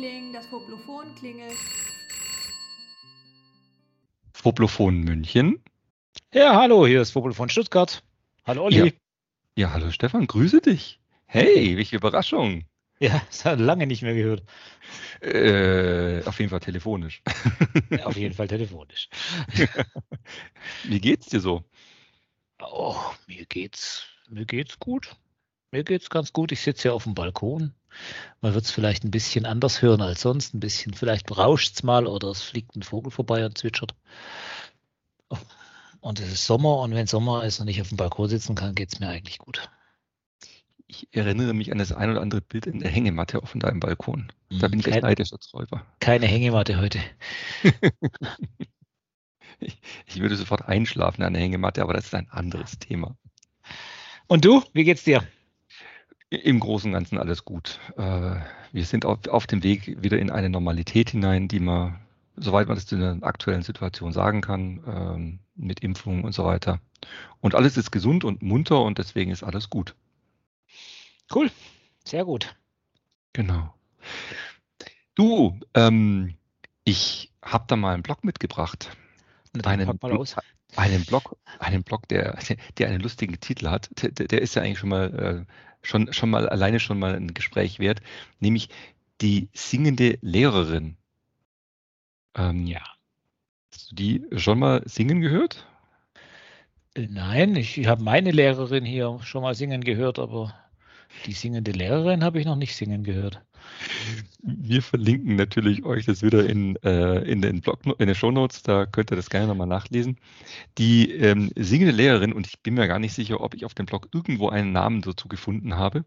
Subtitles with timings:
[0.00, 1.58] Liebling, das Poplophon klingelt.
[4.32, 5.62] Poplophon München.
[6.32, 8.02] Ja, hallo, hier ist von Stuttgart.
[8.46, 8.78] Hallo Olli.
[8.78, 8.92] Ja.
[9.56, 11.00] ja, hallo Stefan, grüße dich.
[11.26, 12.64] Hey, welche Überraschung.
[12.98, 14.42] Ja, das hat lange nicht mehr gehört.
[15.20, 17.22] Äh, auf jeden Fall telefonisch.
[17.90, 19.10] Ja, auf jeden Fall telefonisch.
[20.84, 21.62] Wie geht's dir so?
[22.62, 25.14] Oh, mir geht's, mir geht's gut.
[25.72, 26.52] Mir geht's ganz gut.
[26.52, 27.72] Ich sitze hier auf dem Balkon.
[28.40, 30.54] Man wird es vielleicht ein bisschen anders hören als sonst.
[30.54, 33.94] Ein bisschen, vielleicht rauscht's mal oder es fliegt ein Vogel vorbei und zwitschert.
[36.00, 38.74] Und es ist Sommer und wenn Sommer ist und ich auf dem Balkon sitzen kann,
[38.74, 39.70] geht's mir eigentlich gut.
[40.86, 44.32] Ich erinnere mich an das ein oder andere Bild in der Hängematte auf deinem Balkon.
[44.48, 45.86] Da bin ich Kein- echt neidisch als Räuber.
[46.00, 46.98] Keine Hängematte heute.
[49.62, 53.14] Ich, ich würde sofort einschlafen an der Hängematte, aber das ist ein anderes Thema.
[54.26, 55.22] Und du, wie geht's dir?
[56.30, 57.80] Im Großen und Ganzen alles gut.
[57.96, 58.36] Äh,
[58.72, 61.98] wir sind auf, auf dem Weg wieder in eine Normalität hinein, die man,
[62.36, 66.80] soweit man das in der aktuellen Situation sagen kann, ähm, mit Impfungen und so weiter.
[67.40, 69.96] Und alles ist gesund und munter und deswegen ist alles gut.
[71.34, 71.50] Cool.
[72.04, 72.54] Sehr gut.
[73.32, 73.74] Genau.
[75.14, 76.34] Du, ähm,
[76.84, 78.96] ich habe da mal einen Blog mitgebracht.
[79.52, 80.36] Na, Einen, mal aus.
[80.76, 82.38] einen Blog, einen Blog, der,
[82.78, 83.90] der einen lustigen Titel hat.
[84.00, 87.34] Der, der ist ja eigentlich schon mal, äh, schon, schon mal alleine schon mal ein
[87.34, 88.00] Gespräch wert,
[88.40, 88.68] nämlich
[89.20, 90.96] die singende Lehrerin.
[92.34, 92.82] Ähm, Ja.
[93.72, 95.66] Hast du die schon mal singen gehört?
[96.94, 100.54] Äh, Nein, ich habe meine Lehrerin hier schon mal singen gehört, aber
[101.26, 103.42] die singende Lehrerin habe ich noch nicht singen gehört.
[104.42, 108.86] Wir verlinken natürlich euch das wieder in, äh, in den Blog, in den Shownotes, da
[108.86, 110.16] könnt ihr das gerne nochmal nachlesen.
[110.78, 113.86] Die ähm, singende Lehrerin, und ich bin mir gar nicht sicher, ob ich auf dem
[113.86, 116.04] Blog irgendwo einen Namen dazu gefunden habe,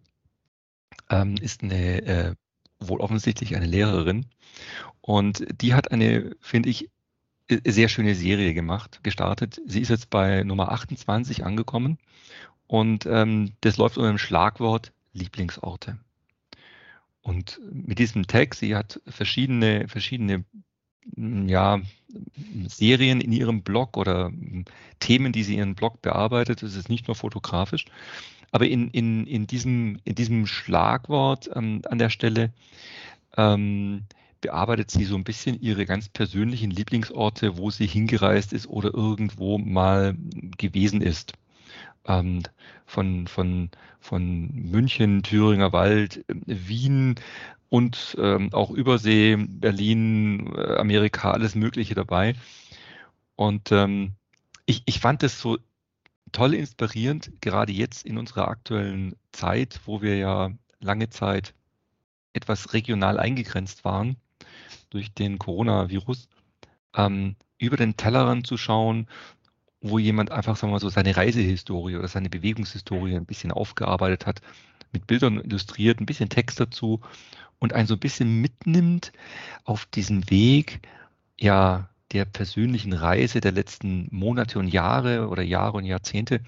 [1.10, 2.36] ähm, ist eine, äh,
[2.80, 4.26] wohl offensichtlich eine Lehrerin.
[5.02, 6.90] Und die hat eine, finde ich,
[7.48, 9.62] äh, sehr schöne Serie gemacht, gestartet.
[9.66, 11.98] Sie ist jetzt bei Nummer 28 angekommen
[12.68, 15.98] und ähm, das läuft unter dem Schlagwort Lieblingsorte.
[17.24, 20.44] Und mit diesem Tag, sie hat verschiedene, verschiedene
[21.16, 21.82] m, ja,
[22.68, 24.66] Serien in ihrem Blog oder m,
[25.00, 26.62] Themen, die sie in ihrem Blog bearbeitet.
[26.64, 27.86] Es ist nicht nur fotografisch.
[28.52, 32.54] Aber in, in, in, diesem, in diesem Schlagwort ähm, an der Stelle
[33.36, 34.04] ähm,
[34.42, 39.58] bearbeitet sie so ein bisschen ihre ganz persönlichen Lieblingsorte, wo sie hingereist ist oder irgendwo
[39.58, 40.16] mal
[40.58, 41.34] gewesen ist.
[42.06, 42.44] Ähm,
[42.86, 43.70] von, von,
[44.00, 47.16] von München, Thüringer Wald, Wien
[47.70, 52.36] und ähm, auch Übersee, Berlin, äh, Amerika, alles Mögliche dabei.
[53.36, 54.14] Und ähm,
[54.66, 55.58] ich, ich fand es so
[56.32, 61.54] toll inspirierend, gerade jetzt in unserer aktuellen Zeit, wo wir ja lange Zeit
[62.34, 64.18] etwas regional eingegrenzt waren
[64.90, 66.28] durch den Coronavirus,
[66.96, 69.08] ähm, über den Tellerrand zu schauen,
[69.84, 74.26] wo jemand einfach, sagen wir mal so, seine Reisehistorie oder seine Bewegungshistorie ein bisschen aufgearbeitet
[74.26, 74.42] hat,
[74.94, 77.02] mit Bildern illustriert, ein bisschen Text dazu
[77.60, 79.12] und einen so ein bisschen mitnimmt
[79.66, 80.80] auf diesen Weg,
[81.40, 86.42] ja, der persönlichen Reise der letzten Monate und Jahre oder Jahre und Jahrzehnte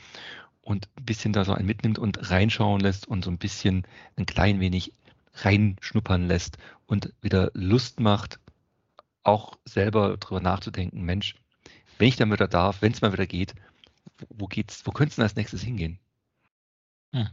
[0.61, 3.85] und ein bisschen da so einen mitnimmt und reinschauen lässt und so ein bisschen
[4.15, 4.93] ein klein wenig
[5.33, 8.39] reinschnuppern lässt und wieder Lust macht,
[9.23, 11.35] auch selber drüber nachzudenken, Mensch,
[11.97, 13.53] wenn ich dann wieder darf, wenn es mal wieder geht,
[14.29, 15.99] wo, geht's, wo könnte es denn als nächstes hingehen?
[17.11, 17.29] Mhm.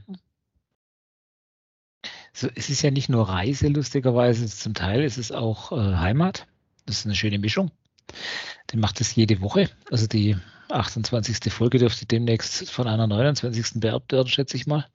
[2.33, 6.47] So, es ist ja nicht nur Reise, lustigerweise, zum Teil ist es auch äh, Heimat.
[6.87, 7.71] Das ist eine schöne Mischung.
[8.71, 9.71] Die macht es jede Woche.
[9.91, 10.37] Also die
[10.71, 11.53] 28.
[11.53, 13.81] Folge dürfte demnächst von einer 29.
[13.81, 14.87] beerbt werden, schätze ich mal.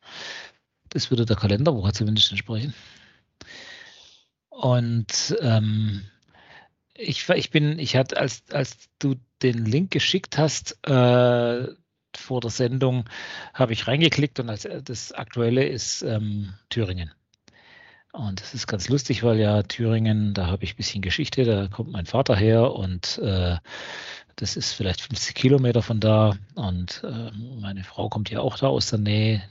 [0.89, 2.73] Das würde der Kalenderwoche zumindest entsprechen.
[4.49, 6.03] Und ähm,
[6.97, 11.67] ich, ich bin, ich hatte, als, als du den Link geschickt hast, äh,
[12.15, 13.05] vor der Sendung,
[13.53, 17.11] habe ich reingeklickt und als das aktuelle ist ähm, Thüringen.
[18.11, 21.67] Und das ist ganz lustig, weil ja Thüringen, da habe ich ein bisschen Geschichte, da
[21.67, 23.57] kommt mein Vater her und äh,
[24.37, 28.67] das ist vielleicht 50 Kilometer von da und äh, meine Frau kommt ja auch da
[28.67, 29.41] aus der Nähe,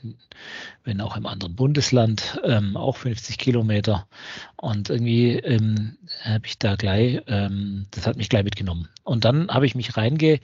[0.84, 4.06] wenn auch im anderen Bundesland, ähm, auch 50 Kilometer.
[4.56, 8.88] Und irgendwie ähm, habe ich da gleich, ähm, das hat mich gleich mitgenommen.
[9.02, 10.40] Und dann habe ich mich reingelesen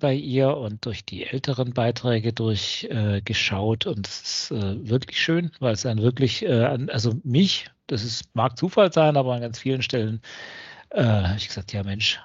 [0.00, 5.52] bei ihr und durch die älteren Beiträge durchgeschaut äh, und es ist äh, wirklich schön,
[5.60, 9.60] weil es dann wirklich, äh, also mich, das ist, mag Zufall sein, aber an ganz
[9.60, 10.22] vielen Stellen
[10.90, 12.18] äh, habe ich gesagt, ja Mensch,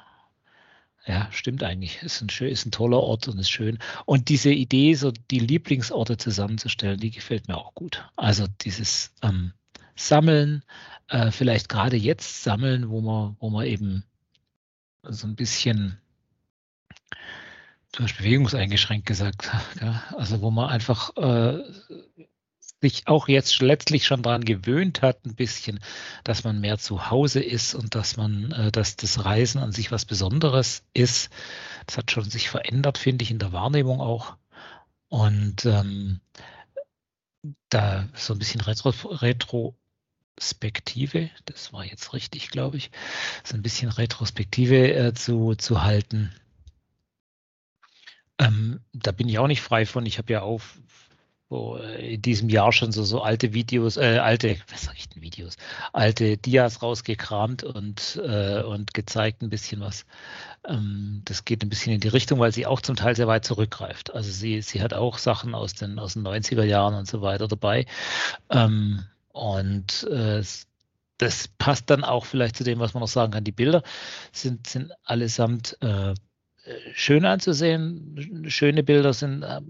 [1.05, 2.01] ja, stimmt eigentlich.
[2.01, 3.79] Ist ein, schön, ist ein toller Ort und ist schön.
[4.05, 8.09] Und diese Idee, so die Lieblingsorte zusammenzustellen, die gefällt mir auch gut.
[8.15, 9.53] Also dieses ähm,
[9.95, 10.63] Sammeln,
[11.09, 14.05] äh, vielleicht gerade jetzt sammeln, wo man, wo man eben
[15.03, 15.97] so ein bisschen
[17.93, 19.49] du hast bewegungseingeschränkt gesagt,
[19.81, 21.63] ja, also wo man einfach äh,
[22.83, 25.79] sich auch jetzt letztlich schon daran gewöhnt hat, ein bisschen,
[26.25, 29.89] dass man mehr zu Hause ist und dass man, äh, dass das Reisen an sich
[29.91, 31.31] was Besonderes ist.
[31.87, 34.35] Das hat schon sich verändert, finde ich, in der Wahrnehmung auch.
[35.07, 36.19] Und ähm,
[37.69, 42.91] da so ein bisschen Retro, Retrospektive, das war jetzt richtig, glaube ich,
[43.45, 46.35] so ein bisschen Retrospektive äh, zu, zu halten.
[48.39, 50.05] Ähm, da bin ich auch nicht frei von.
[50.05, 50.59] Ich habe ja auch
[51.53, 55.09] so äh, in diesem Jahr schon so, so alte Videos, äh, alte, was sag ich
[55.09, 55.57] denn Videos,
[55.91, 60.05] alte Dias rausgekramt und, äh, und gezeigt ein bisschen was.
[60.67, 63.45] Ähm, das geht ein bisschen in die Richtung, weil sie auch zum Teil sehr weit
[63.45, 64.13] zurückgreift.
[64.13, 67.47] Also sie, sie hat auch Sachen aus den, aus den 90er Jahren und so weiter
[67.47, 67.85] dabei.
[68.49, 70.41] Ähm, und äh,
[71.19, 73.43] das passt dann auch vielleicht zu dem, was man noch sagen kann.
[73.43, 73.83] Die Bilder
[74.31, 76.15] sind, sind allesamt äh,
[76.93, 78.45] schön anzusehen.
[78.47, 79.61] Schöne Bilder sind äh,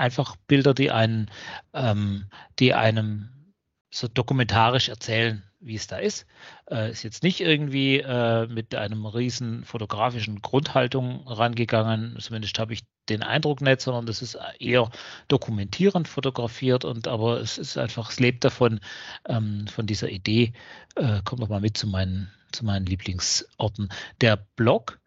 [0.00, 1.30] einfach Bilder, die einen,
[1.74, 2.26] ähm,
[2.58, 3.28] die einem
[3.92, 6.26] so dokumentarisch erzählen, wie es da ist.
[6.70, 12.80] Äh, ist jetzt nicht irgendwie äh, mit einem riesen fotografischen Grundhaltung rangegangen, zumindest habe ich
[13.08, 14.88] den Eindruck nicht, sondern das ist eher
[15.28, 18.80] dokumentierend fotografiert und aber es ist einfach, es lebt davon,
[19.28, 20.52] ähm, von dieser Idee,
[20.94, 23.90] äh, kommt noch mal mit zu meinen, zu meinen Lieblingsorten.
[24.20, 24.99] Der Blog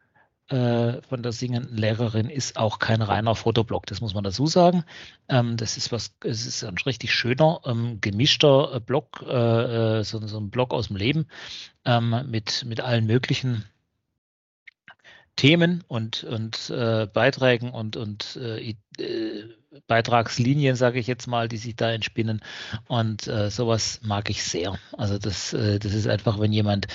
[0.54, 4.84] äh, von der singenden Lehrerin ist auch kein reiner Fotoblock, das muss man dazu sagen.
[5.28, 10.04] Ähm, das ist was, es ist ein richtig schöner, ähm, gemischter äh, Blog, äh, äh,
[10.04, 11.26] so, so, ein Blog aus dem Leben
[11.86, 13.66] ähm, mit, mit allen möglichen
[15.35, 19.44] Themen und, und äh, Beiträgen und, und äh, äh,
[19.88, 22.41] Beitragslinien, sage ich jetzt mal, die sich da entspinnen.
[22.88, 24.77] Und äh, sowas mag ich sehr.
[24.95, 26.88] Also das, äh, das ist einfach, wenn jemand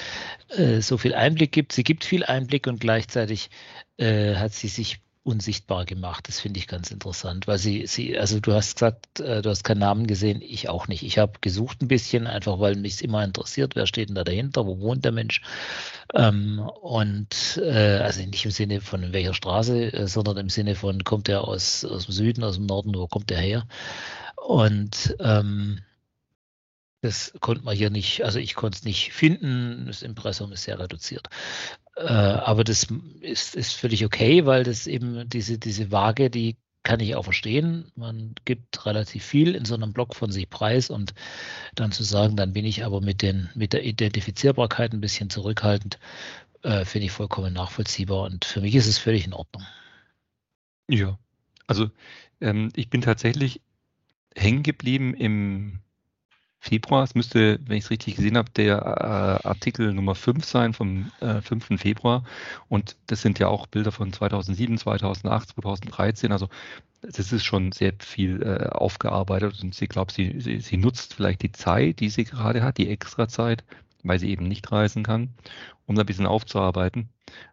[0.51, 3.51] äh, so viel Einblick gibt, sie gibt viel Einblick und gleichzeitig
[4.01, 6.27] hat sie sich unsichtbar gemacht.
[6.27, 9.63] Das finde ich ganz interessant, weil sie, sie, also du hast gesagt, äh, du hast
[9.63, 11.03] keinen Namen gesehen, ich auch nicht.
[11.03, 14.67] Ich habe gesucht ein bisschen, einfach weil mich immer interessiert, wer steht denn da dahinter,
[14.67, 15.43] wo wohnt der Mensch?
[16.15, 21.05] Ähm, und äh, also nicht im Sinne von welcher Straße, äh, sondern im Sinne von,
[21.05, 23.67] kommt er aus, aus dem Süden, aus dem Norden, wo kommt er her?
[24.37, 25.81] Und ähm,
[27.01, 29.87] das konnte man hier nicht, also ich konnte es nicht finden.
[29.87, 31.29] Das Impressum ist sehr reduziert.
[31.97, 32.89] Äh, aber das
[33.21, 37.93] ist, ist völlig okay, weil das eben diese, diese Waage, die kann ich auch verstehen.
[37.97, 41.15] Man gibt relativ viel in so einem Blog von sich preis und
[41.75, 45.99] dann zu sagen, dann bin ich aber mit, den, mit der Identifizierbarkeit ein bisschen zurückhaltend,
[46.63, 49.65] äh, finde ich vollkommen nachvollziehbar und für mich ist es völlig in Ordnung.
[50.89, 51.19] Ja,
[51.67, 51.91] also
[52.41, 53.61] ähm, ich bin tatsächlich
[54.35, 55.81] hängen geblieben im
[56.61, 57.05] Februar.
[57.05, 61.11] Es müsste, wenn ich es richtig gesehen habe, der äh, Artikel Nummer 5 sein vom
[61.21, 61.81] äh, 5.
[61.81, 62.25] Februar.
[62.69, 66.33] Und das sind ja auch Bilder von 2007, 2008, 2013.
[66.33, 66.49] Also
[67.01, 71.43] das ist schon sehr viel äh, aufgearbeitet und sie glaubt, sie, sie, sie nutzt vielleicht
[71.43, 73.65] die Zeit, die sie gerade hat, die extra Zeit,
[74.03, 75.35] weil sie eben nicht reisen kann,
[75.87, 77.09] um da ein bisschen aufzuarbeiten.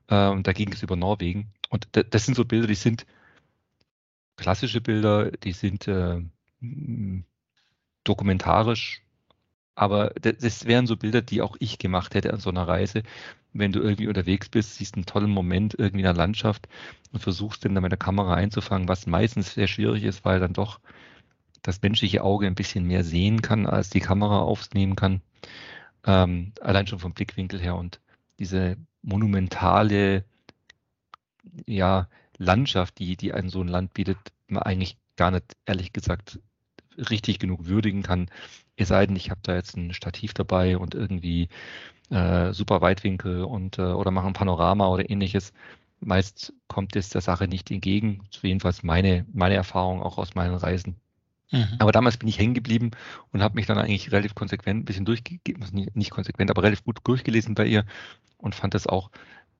[0.08, 1.52] Äh, und da ging es über Norwegen.
[1.70, 3.06] Und das sind so Bilder, die sind
[4.36, 6.22] klassische Bilder, die sind äh,
[8.06, 9.02] dokumentarisch,
[9.76, 13.04] aber das wären so Bilder, die auch ich gemacht hätte an so einer Reise.
[13.52, 16.68] Wenn du irgendwie unterwegs bist, siehst einen tollen Moment irgendwie in der Landschaft
[17.12, 20.54] und versuchst den dann mit der Kamera einzufangen, was meistens sehr schwierig ist, weil dann
[20.54, 20.80] doch
[21.62, 25.22] das menschliche Auge ein bisschen mehr sehen kann, als die Kamera aufnehmen kann.
[26.06, 28.00] Ähm, allein schon vom Blickwinkel her und
[28.40, 30.24] diese monumentale
[31.66, 32.08] ja,
[32.38, 36.40] Landschaft, die, die ein so ein Land bietet, man eigentlich gar nicht, ehrlich gesagt,
[36.98, 38.30] richtig genug würdigen kann.
[38.75, 41.50] Es sei denn, ich habe da jetzt ein Stativ dabei und irgendwie
[42.10, 45.54] äh, super Weitwinkel und äh, oder mache ein Panorama oder ähnliches.
[46.02, 48.22] Meist kommt es der Sache nicht entgegen.
[48.42, 50.98] Jedenfalls meine, meine Erfahrung auch aus meinen Reisen.
[51.52, 51.75] Mhm.
[51.80, 52.92] Aber damals bin ich hängen geblieben
[53.32, 57.00] und habe mich dann eigentlich relativ konsequent ein bisschen durchgegeben, nicht konsequent, aber relativ gut
[57.04, 57.86] durchgelesen bei ihr
[58.38, 59.10] und fand das auch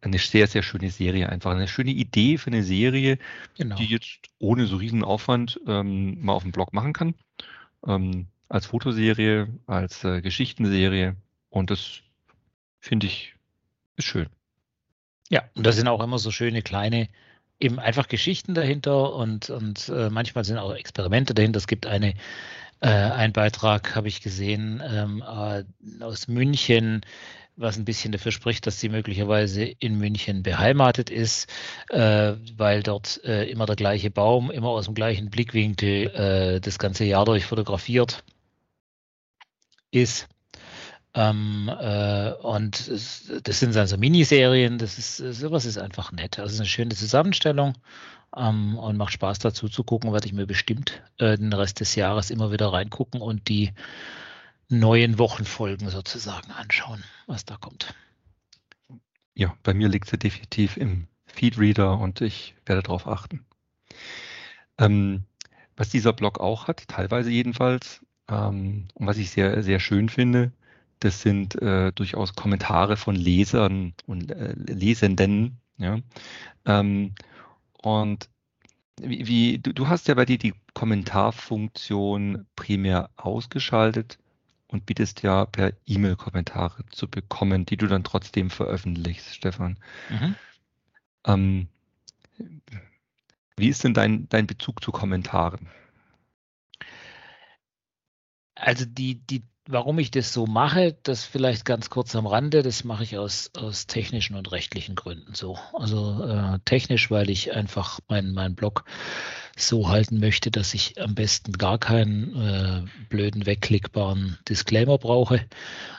[0.06, 1.52] eine sehr, sehr schöne Serie einfach.
[1.52, 3.18] Eine schöne Idee für eine Serie,
[3.58, 3.76] genau.
[3.76, 7.16] die jetzt ohne so riesen Aufwand ähm, mal auf dem Blog machen kann.
[7.86, 11.16] Ähm, als Fotoserie, als äh, Geschichtenserie.
[11.50, 12.02] Und das
[12.80, 13.36] finde ich
[13.98, 14.28] ist schön.
[15.30, 17.10] Ja, und da sind auch immer so schöne kleine,
[17.60, 21.58] eben einfach Geschichten dahinter und, und äh, manchmal sind auch Experimente dahinter.
[21.58, 22.14] Es gibt eine,
[22.82, 25.64] äh, einen Beitrag, habe ich gesehen, ähm, äh,
[26.04, 27.02] aus München,
[27.58, 31.50] was ein bisschen dafür spricht, dass sie möglicherweise in München beheimatet ist,
[31.90, 36.80] äh, weil dort äh, immer der gleiche Baum, immer aus dem gleichen Blickwinkel äh, das
[36.80, 38.24] ganze Jahr durch fotografiert
[39.92, 40.28] ist.
[41.14, 46.40] Ähm, äh, und es, das sind dann so Miniserien, das ist, sowas ist einfach nett.
[46.40, 47.74] Also eine schöne Zusammenstellung
[48.36, 51.96] ähm, und macht Spaß dazu zu gucken, werde ich mir bestimmt äh, den Rest des
[51.96, 53.72] Jahres immer wieder reingucken und die
[54.70, 57.94] neuen Wochenfolgen sozusagen anschauen, was da kommt.
[59.34, 63.46] Ja, bei mir liegt sie definitiv im Feedreader und ich werde darauf achten.
[64.78, 65.24] Ähm,
[65.76, 70.52] was dieser Blog auch hat, teilweise jedenfalls, ähm, und was ich sehr, sehr schön finde,
[71.00, 75.60] das sind äh, durchaus Kommentare von Lesern und äh, Lesenden.
[75.78, 76.00] Ja?
[76.66, 77.14] Ähm,
[77.82, 78.30] und
[79.02, 84.18] wie, wie du, du, hast ja bei dir die Kommentarfunktion primär ausgeschaltet
[84.68, 89.78] und bietest ja per E-Mail Kommentare zu bekommen, die du dann trotzdem veröffentlichst, Stefan.
[90.10, 90.36] Mhm.
[91.26, 91.68] Ähm,
[93.58, 95.70] wie ist denn dein, dein Bezug zu Kommentaren?
[98.56, 102.84] Also die, die Warum ich das so mache, das vielleicht ganz kurz am Rande, das
[102.84, 105.58] mache ich aus, aus technischen und rechtlichen Gründen so.
[105.74, 108.86] Also äh, technisch, weil ich einfach meinen mein Blog
[109.58, 115.44] so halten möchte, dass ich am besten gar keinen äh, blöden, wegklickbaren Disclaimer brauche.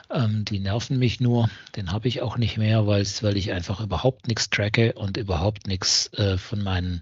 [0.09, 3.05] Ähm, die nerven mich nur, den habe ich auch nicht mehr, weil
[3.35, 7.01] ich einfach überhaupt nichts tracke und überhaupt nichts äh, von, meinen,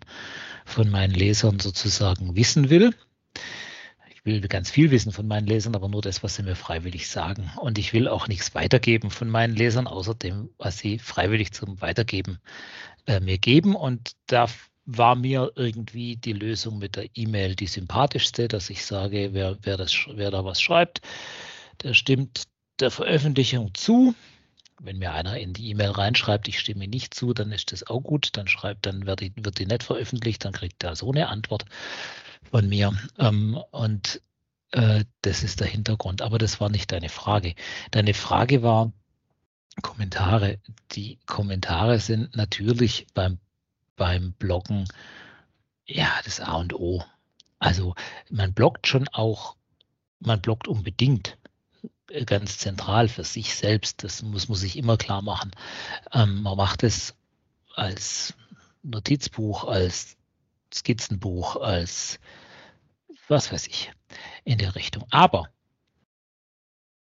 [0.66, 2.92] von meinen Lesern sozusagen wissen will
[4.26, 7.52] will ganz viel wissen von meinen Lesern, aber nur das, was sie mir freiwillig sagen.
[7.58, 11.80] Und ich will auch nichts weitergeben von meinen Lesern, außer dem, was sie freiwillig zum
[11.80, 12.40] Weitergeben
[13.06, 13.76] äh, mir geben.
[13.76, 14.48] Und da
[14.86, 19.78] war mir irgendwie die Lösung mit der E-Mail die sympathischste, dass ich sage, wer, wer,
[19.78, 21.02] das, wer da was schreibt,
[21.84, 22.44] der stimmt
[22.80, 24.16] der Veröffentlichung zu.
[24.82, 28.02] Wenn mir einer in die E-Mail reinschreibt, ich stimme nicht zu, dann ist das auch
[28.02, 28.30] gut.
[28.34, 31.66] Dann schreibt, dann wird die, wird die nicht veröffentlicht, dann kriegt er so eine Antwort
[32.52, 32.94] von mir.
[33.18, 34.22] Ähm, und
[34.72, 36.22] äh, das ist der Hintergrund.
[36.22, 37.56] Aber das war nicht deine Frage.
[37.92, 38.92] Deine Frage war
[39.82, 40.60] Kommentare.
[40.92, 43.40] Die Kommentare sind natürlich beim,
[43.96, 44.88] beim Bloggen
[45.86, 47.04] ja das A und O.
[47.60, 47.96] Also
[48.30, 49.56] man bloggt schon auch,
[50.20, 51.38] man bloggt unbedingt
[52.10, 54.04] äh, ganz zentral für sich selbst.
[54.04, 55.52] Das muss man sich immer klar machen.
[56.12, 57.16] Ähm, man macht es
[57.76, 58.34] als
[58.84, 60.18] Notizbuch, als
[60.76, 62.20] Skizzenbuch, als
[63.28, 63.92] was weiß ich,
[64.44, 65.06] in der Richtung.
[65.10, 65.50] Aber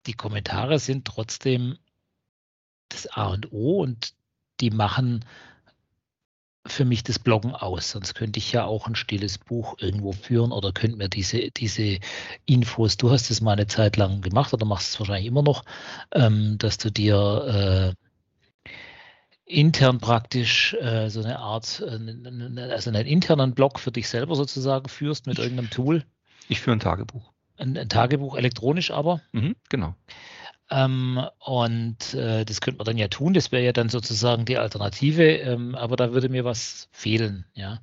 [0.06, 1.78] die Kommentare sind trotzdem
[2.88, 4.14] das A und O und
[4.60, 5.24] die machen
[6.66, 7.90] für mich das Bloggen aus.
[7.90, 11.98] Sonst könnte ich ja auch ein stilles Buch irgendwo führen oder könnte mir diese, diese
[12.46, 15.64] Infos, du hast es mal eine Zeit lang gemacht oder machst es wahrscheinlich immer noch,
[16.12, 18.02] ähm, dass du dir äh,
[19.44, 24.88] intern praktisch äh, so eine Art, äh, also einen internen Blog für dich selber sozusagen
[24.88, 26.04] führst mit irgendeinem Tool.
[26.48, 27.32] Ich führe ein Tagebuch.
[27.56, 29.20] Ein, ein Tagebuch elektronisch aber.
[29.32, 29.94] Mhm, genau.
[30.70, 34.56] Ähm, und äh, das könnte man dann ja tun, das wäre ja dann sozusagen die
[34.56, 37.80] Alternative, ähm, aber da würde mir was fehlen, ja.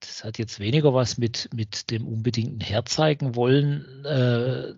[0.00, 4.74] Das hat jetzt weniger was mit, mit dem unbedingten Herzeigen wollen äh,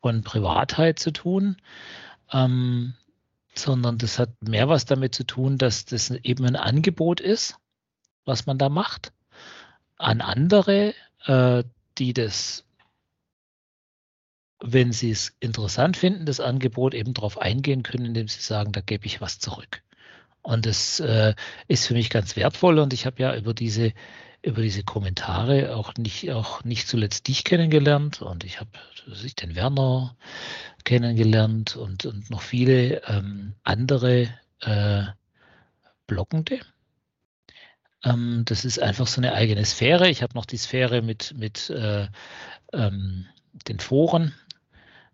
[0.00, 1.56] von Privatheit zu tun.
[2.32, 2.94] Ähm,
[3.54, 7.56] sondern das hat mehr was damit zu tun, dass das eben ein Angebot ist,
[8.24, 9.12] was man da macht,
[9.96, 10.94] an andere,
[11.26, 11.64] äh,
[11.98, 12.64] die das,
[14.60, 18.80] wenn sie es interessant finden, das Angebot eben darauf eingehen können, indem sie sagen, da
[18.80, 19.82] gebe ich was zurück.
[20.42, 21.34] Und das äh,
[21.68, 23.92] ist für mich ganz wertvoll und ich habe ja über diese
[24.42, 28.70] über diese Kommentare auch nicht, auch nicht zuletzt dich kennengelernt und ich habe
[29.42, 30.16] den Werner
[30.84, 34.28] kennengelernt und, und noch viele ähm, andere
[34.60, 35.02] äh,
[36.06, 36.60] Bloggende.
[38.04, 40.08] Ähm, das ist einfach so eine eigene Sphäre.
[40.08, 42.08] Ich habe noch die Sphäre mit, mit äh,
[42.72, 43.26] ähm,
[43.68, 44.34] den Foren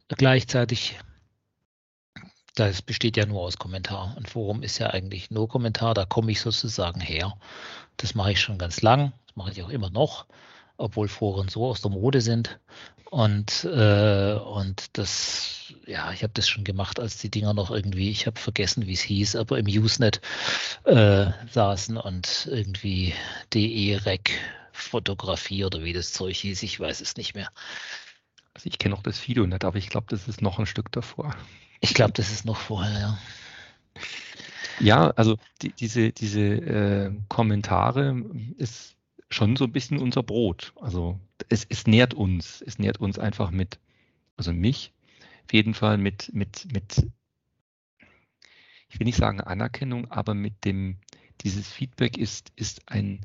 [0.09, 0.99] gleichzeitig.
[2.57, 4.17] Das besteht ja nur aus Kommentar.
[4.17, 7.35] Ein Forum ist ja eigentlich nur Kommentar, da komme ich sozusagen her.
[7.99, 10.25] Das mache ich schon ganz lang, das mache ich auch immer noch,
[10.79, 12.59] obwohl Foren so aus der Mode sind.
[13.11, 18.09] Und, äh, und das, ja, ich habe das schon gemacht, als die Dinger noch irgendwie,
[18.09, 20.23] ich habe vergessen, wie es hieß, aber im Usenet
[20.85, 23.13] äh, saßen und irgendwie
[23.53, 24.31] DE-Rec
[24.73, 27.51] Fotografie oder wie das Zeug hieß, ich weiß es nicht mehr.
[28.55, 30.91] Also ich kenne auch das Video nicht, aber ich glaube, das ist noch ein Stück
[30.91, 31.35] davor.
[31.81, 33.19] Ich glaube, das ist noch vorher, ja.
[34.79, 38.23] Ja, also die, diese, diese äh, Kommentare
[38.59, 38.97] ist
[39.31, 40.73] schon so ein bisschen unser Brot.
[40.77, 41.19] Also
[41.49, 43.79] es, es nährt uns, es nährt uns einfach mit,
[44.37, 44.93] also mich
[45.45, 47.07] auf jeden Fall mit, mit, mit,
[48.89, 50.99] ich will nicht sagen Anerkennung, aber mit dem,
[51.43, 53.21] dieses Feedback ist, ist ein,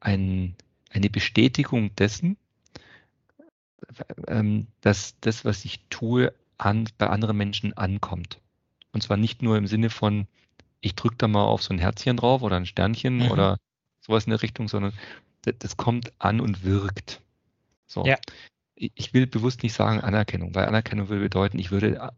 [0.00, 0.56] ein,
[0.90, 2.36] eine Bestätigung dessen,
[4.26, 8.40] ähm, dass das, was ich tue, an, bei anderen Menschen ankommt.
[8.92, 10.26] Und zwar nicht nur im Sinne von,
[10.80, 13.30] ich drücke da mal auf so ein Herzchen drauf oder ein Sternchen mhm.
[13.30, 13.58] oder
[14.00, 14.92] sowas in der Richtung, sondern
[15.42, 17.20] das, das kommt an und wirkt.
[17.86, 18.04] So.
[18.04, 18.16] Ja.
[18.76, 22.10] Ich will bewusst nicht sagen Anerkennung, weil Anerkennung würde bedeuten, ich würde,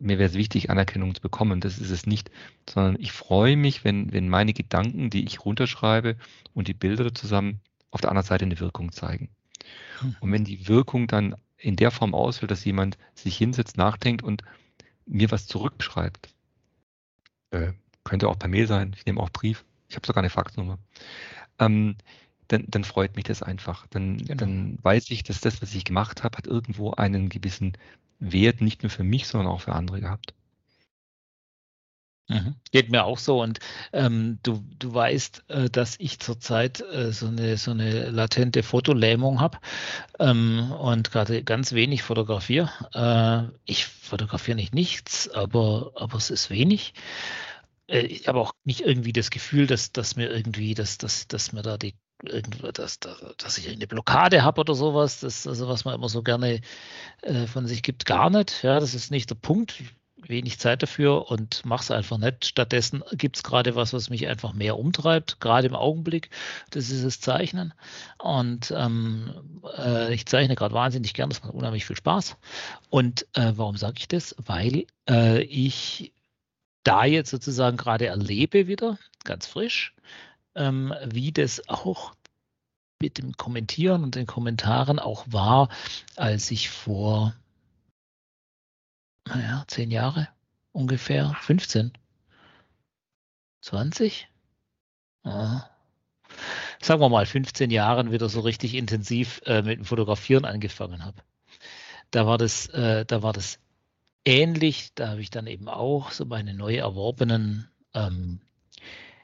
[0.00, 1.60] mir wäre es wichtig, Anerkennung zu bekommen.
[1.60, 2.30] Das ist es nicht,
[2.68, 6.16] sondern ich freue mich, wenn, wenn meine Gedanken, die ich runterschreibe
[6.54, 7.60] und die Bilder zusammen
[7.90, 9.28] auf der anderen Seite eine Wirkung zeigen.
[10.00, 10.16] Hm.
[10.20, 14.42] Und wenn die Wirkung dann in der Form ausfällt, dass jemand sich hinsetzt, nachdenkt und
[15.06, 16.28] mir was zurückschreibt,
[17.50, 17.72] äh,
[18.04, 20.78] könnte auch per Mail sein, ich nehme auch Brief, ich habe sogar eine Faxnummer,
[21.58, 21.96] ähm,
[22.48, 23.86] dann, dann, freut mich das einfach.
[23.88, 24.34] Dann, genau.
[24.34, 27.78] dann weiß ich, dass das, was ich gemacht habe, hat irgendwo einen gewissen
[28.18, 30.34] Wert, nicht nur für mich, sondern auch für andere gehabt.
[32.28, 32.54] Mhm.
[32.70, 33.58] Geht mir auch so und
[33.92, 39.40] ähm, du, du weißt, äh, dass ich zurzeit äh, so, eine, so eine latente Fotolähmung
[39.40, 39.58] habe
[40.18, 42.70] ähm, und gerade ganz wenig fotografiere.
[42.94, 46.94] Äh, ich fotografiere nicht nichts, aber, aber es ist wenig.
[47.88, 51.52] Äh, ich habe auch nicht irgendwie das Gefühl, dass, dass mir irgendwie, dass, dass, dass
[51.52, 51.94] mir da die
[52.72, 56.60] dass, dass, ich eine Blockade habe oder sowas, das, also was man immer so gerne
[57.22, 58.62] äh, von sich gibt, gar nicht.
[58.62, 59.82] Ja, das ist nicht der Punkt
[60.28, 62.44] wenig Zeit dafür und mache es einfach nicht.
[62.44, 66.30] Stattdessen gibt es gerade was, was mich einfach mehr umtreibt, gerade im Augenblick.
[66.70, 67.74] Das ist das Zeichnen.
[68.18, 72.36] Und ähm, äh, ich zeichne gerade wahnsinnig gern, das macht unheimlich viel Spaß.
[72.90, 74.34] Und äh, warum sage ich das?
[74.38, 76.12] Weil äh, ich
[76.84, 79.94] da jetzt sozusagen gerade erlebe wieder, ganz frisch,
[80.54, 82.14] ähm, wie das auch
[83.00, 85.68] mit dem Kommentieren und den Kommentaren auch war,
[86.16, 87.34] als ich vor
[89.26, 90.28] naja, zehn Jahre
[90.72, 91.92] ungefähr, 15,
[93.60, 94.28] 20?
[95.24, 95.70] Ja.
[96.80, 101.22] Sagen wir mal 15 Jahren wieder so richtig intensiv äh, mit dem Fotografieren angefangen habe.
[102.10, 103.58] Da war das, äh, da war das
[104.24, 104.94] ähnlich.
[104.94, 108.40] Da habe ich dann eben auch so meine neu erworbenen ähm,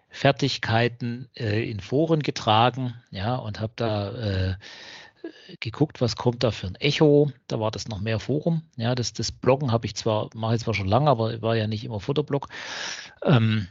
[0.08, 4.56] Fertigkeiten äh, in Foren getragen, ja, und habe da äh,
[5.60, 7.30] geguckt, was kommt da für ein Echo.
[7.46, 8.62] Da war das noch mehr Forum.
[8.76, 11.66] Ja, das, das Bloggen habe ich zwar, mache ich zwar schon lange, aber war ja
[11.66, 12.48] nicht immer Futterblog.
[13.22, 13.68] Ähm,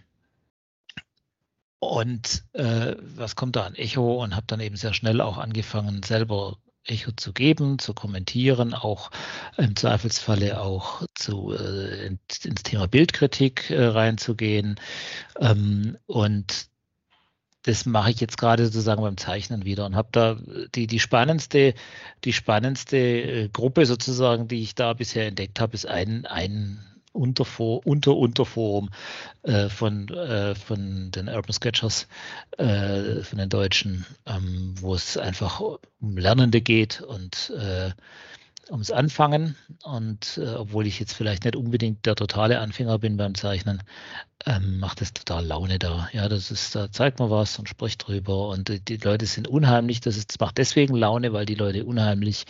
[1.80, 4.24] und äh, was kommt da an Echo?
[4.24, 9.12] Und habe dann eben sehr schnell auch angefangen, selber Echo zu geben, zu kommentieren, auch
[9.58, 14.80] im Zweifelsfalle auch zu, äh, ins Thema Bildkritik äh, reinzugehen.
[15.40, 16.68] Ähm, und
[17.68, 20.38] das mache ich jetzt gerade sozusagen beim Zeichnen wieder und habe da
[20.74, 21.74] die, die spannendste,
[22.24, 26.80] die spannendste äh, Gruppe sozusagen, die ich da bisher entdeckt habe, ist ein, ein
[27.12, 28.90] Unterfor unter Unterforum
[29.44, 32.08] äh, von, äh, von den Urban Sketchers,
[32.58, 37.92] äh, von den Deutschen, ähm, wo es einfach um Lernende geht und äh,
[38.70, 39.56] ums Anfangen.
[39.84, 43.84] Und äh, obwohl ich jetzt vielleicht nicht unbedingt der totale Anfänger bin beim Zeichnen,
[44.46, 46.10] ähm, macht es total Laune da.
[46.14, 48.50] Ja, das ist, da zeigt man was und spricht drüber.
[48.50, 50.02] Und die, die Leute sind unheimlich.
[50.02, 52.46] Das, ist, das macht deswegen Laune, weil die Leute unheimlich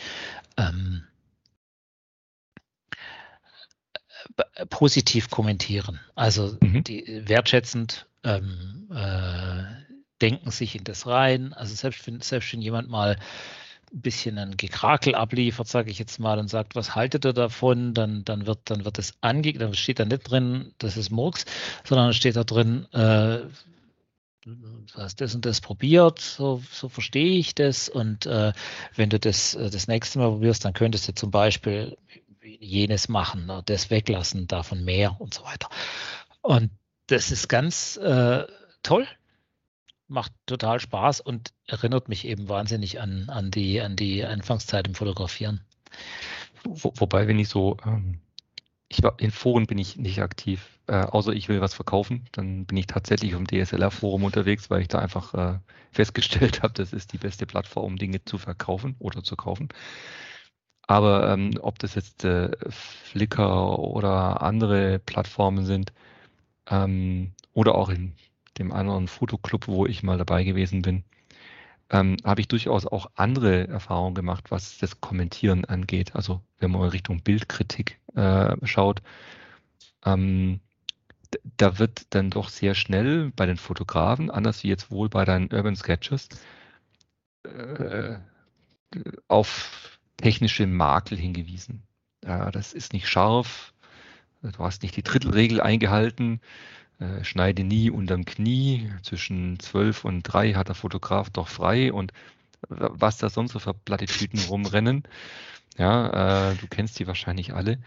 [0.57, 1.03] ähm,
[4.69, 5.99] positiv kommentieren.
[6.15, 6.83] Also mhm.
[6.83, 9.63] die wertschätzend ähm, äh,
[10.21, 11.53] denken sich in das rein.
[11.53, 13.17] Also selbst wenn, selbst wenn jemand mal
[13.91, 18.23] bisschen ein Gekrakel abliefert, sage ich jetzt mal, und sagt, was haltet ihr davon, dann,
[18.25, 21.45] dann wird dann wird es ange, dann steht da nicht drin, das ist Murks,
[21.83, 23.39] sondern steht da drin, äh,
[24.45, 27.89] du hast das und das probiert, so, so verstehe ich das.
[27.89, 28.53] Und äh,
[28.95, 31.97] wenn du das äh, das nächste Mal probierst, dann könntest du zum Beispiel
[32.41, 35.69] jenes machen, ne, das weglassen, davon mehr und so weiter.
[36.41, 36.71] Und
[37.07, 38.45] das ist ganz äh,
[38.83, 39.07] toll
[40.07, 44.95] macht total Spaß und erinnert mich eben wahnsinnig an, an, die, an die Anfangszeit im
[44.95, 45.61] Fotografieren.
[46.63, 48.19] Wo, wobei, wenn ich so, ähm,
[48.89, 52.65] ich war in Foren bin ich nicht aktiv, äh, außer ich will was verkaufen, dann
[52.65, 55.59] bin ich tatsächlich im DSLR-Forum unterwegs, weil ich da einfach äh,
[55.91, 59.69] festgestellt habe, das ist die beste Plattform, um Dinge zu verkaufen oder zu kaufen.
[60.87, 65.91] Aber ähm, ob das jetzt äh, Flickr oder andere Plattformen sind
[66.69, 68.15] ähm, oder auch in
[68.59, 71.03] dem anderen Fotoclub, wo ich mal dabei gewesen bin,
[71.89, 76.15] ähm, habe ich durchaus auch andere Erfahrungen gemacht, was das Kommentieren angeht.
[76.15, 79.01] Also wenn man in Richtung Bildkritik äh, schaut,
[80.05, 80.59] ähm,
[81.57, 85.51] da wird dann doch sehr schnell bei den Fotografen, anders wie jetzt wohl bei deinen
[85.51, 86.29] Urban Sketches,
[87.43, 88.17] äh,
[89.27, 91.83] auf technische Makel hingewiesen.
[92.23, 93.73] Ja, das ist nicht scharf,
[94.41, 96.41] du hast nicht die Drittelregel eingehalten,
[96.99, 102.11] äh, schneide nie unterm Knie, zwischen 12 und 3 hat der Fotograf doch frei und
[102.69, 105.03] was da sonst so für Plattitüden rumrennen.
[105.77, 107.77] Ja, äh, du kennst die wahrscheinlich alle.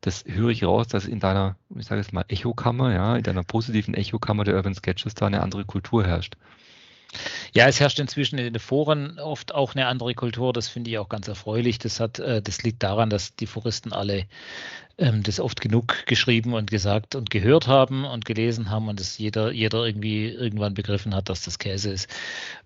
[0.00, 3.44] das höre ich raus, dass in deiner, ich sage jetzt mal, Echokammer, ja, in deiner
[3.44, 6.36] positiven Echokammer der Urban Sketches da eine andere Kultur herrscht.
[7.54, 10.54] Ja, es herrscht inzwischen in den Foren oft auch eine andere Kultur.
[10.54, 11.78] Das finde ich auch ganz erfreulich.
[11.78, 14.26] Das hat, äh, das liegt daran, dass die Foristen alle
[14.98, 19.18] ähm, das oft genug geschrieben und gesagt und gehört haben und gelesen haben und dass
[19.18, 22.08] jeder, jeder irgendwie irgendwann begriffen hat, dass das Käse ist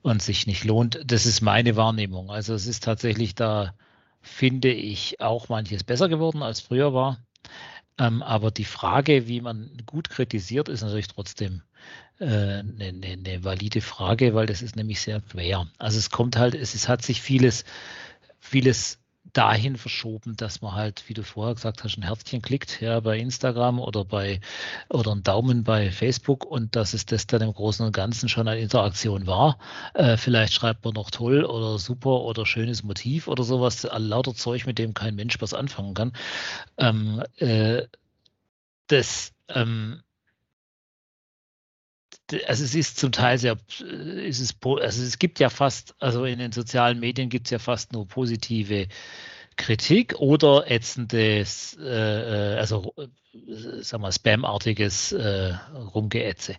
[0.02, 1.00] und sich nicht lohnt.
[1.04, 2.30] Das ist meine Wahrnehmung.
[2.30, 3.74] Also es ist tatsächlich da,
[4.22, 7.18] finde ich, auch manches besser geworden als früher war.
[7.98, 11.62] Ähm, aber die Frage, wie man gut kritisiert, ist natürlich trotzdem
[12.20, 15.66] eine, äh, eine, eine valide Frage, weil das ist nämlich sehr schwer.
[15.78, 17.64] Also es kommt halt, es, es hat sich vieles,
[18.38, 18.98] vieles
[19.32, 23.18] dahin verschoben, dass man halt, wie du vorher gesagt hast, ein Herzchen klickt, ja, bei
[23.18, 24.40] Instagram oder bei
[24.88, 28.48] oder ein Daumen bei Facebook und dass es das dann im Großen und Ganzen schon
[28.48, 29.58] eine Interaktion war.
[29.94, 34.66] Äh, vielleicht schreibt man noch toll oder super oder schönes Motiv oder sowas, lauter Zeug,
[34.66, 36.12] mit dem kein Mensch was anfangen kann.
[36.78, 37.82] Ähm, äh,
[38.86, 40.02] das ähm,
[42.46, 46.38] also es ist zum Teil sehr, äh, es, also es gibt ja fast, also in
[46.38, 48.88] den sozialen Medien gibt es ja fast nur positive
[49.56, 55.54] Kritik oder ätzendes, äh, äh also äh, sag mal, Spam-artiges äh,
[55.94, 56.56] Rumgeätze.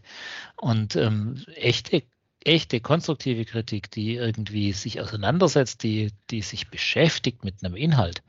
[0.56, 2.04] Und ähm, echte,
[2.44, 8.24] echte konstruktive Kritik, die irgendwie sich auseinandersetzt, die, die sich beschäftigt mit einem Inhalt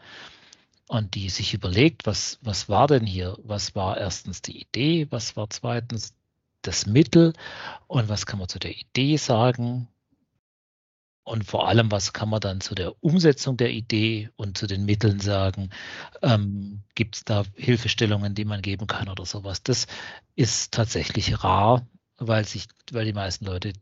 [0.88, 3.38] und die sich überlegt, was, was war denn hier?
[3.42, 5.06] Was war erstens die Idee?
[5.10, 6.14] Was war zweitens
[6.62, 7.32] das Mittel
[7.86, 9.88] und was kann man zu der Idee sagen
[11.28, 14.86] und vor allem, was kann man dann zu der Umsetzung der Idee und zu den
[14.86, 15.68] Mitteln sagen?
[16.22, 19.62] Ähm, Gibt es da Hilfestellungen, die man geben kann oder sowas?
[19.62, 19.86] Das
[20.36, 23.74] ist tatsächlich rar, weil sich, weil die meisten Leute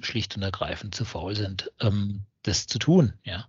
[0.00, 3.46] schlicht und ergreifend zu faul sind, ähm, das zu tun, ja.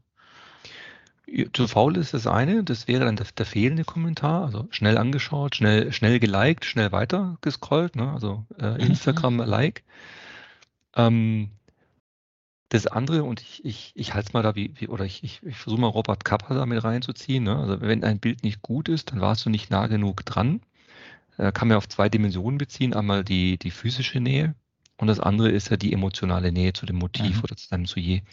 [1.54, 5.56] Zu faul ist das eine, das wäre dann der, der, fehlende Kommentar, also schnell angeschaut,
[5.56, 8.12] schnell, schnell geliked, schnell weiter gescrollt, ne?
[8.12, 8.92] also äh, mhm.
[8.92, 9.84] Instagram-Like.
[10.96, 11.50] Ähm,
[12.70, 15.42] das andere, und ich, ich, ich halte es mal da wie, wie oder ich, ich,
[15.44, 17.44] ich versuche mal Robert Kappa da mit reinzuziehen.
[17.44, 17.56] Ne?
[17.56, 20.62] Also wenn ein Bild nicht gut ist, dann warst du nicht nah genug dran.
[21.38, 22.94] Äh, kann man auf zwei Dimensionen beziehen.
[22.94, 24.56] Einmal die, die physische Nähe
[24.98, 27.44] und das andere ist ja die emotionale Nähe zu dem Motiv mhm.
[27.44, 28.24] oder zu deinem Sujet.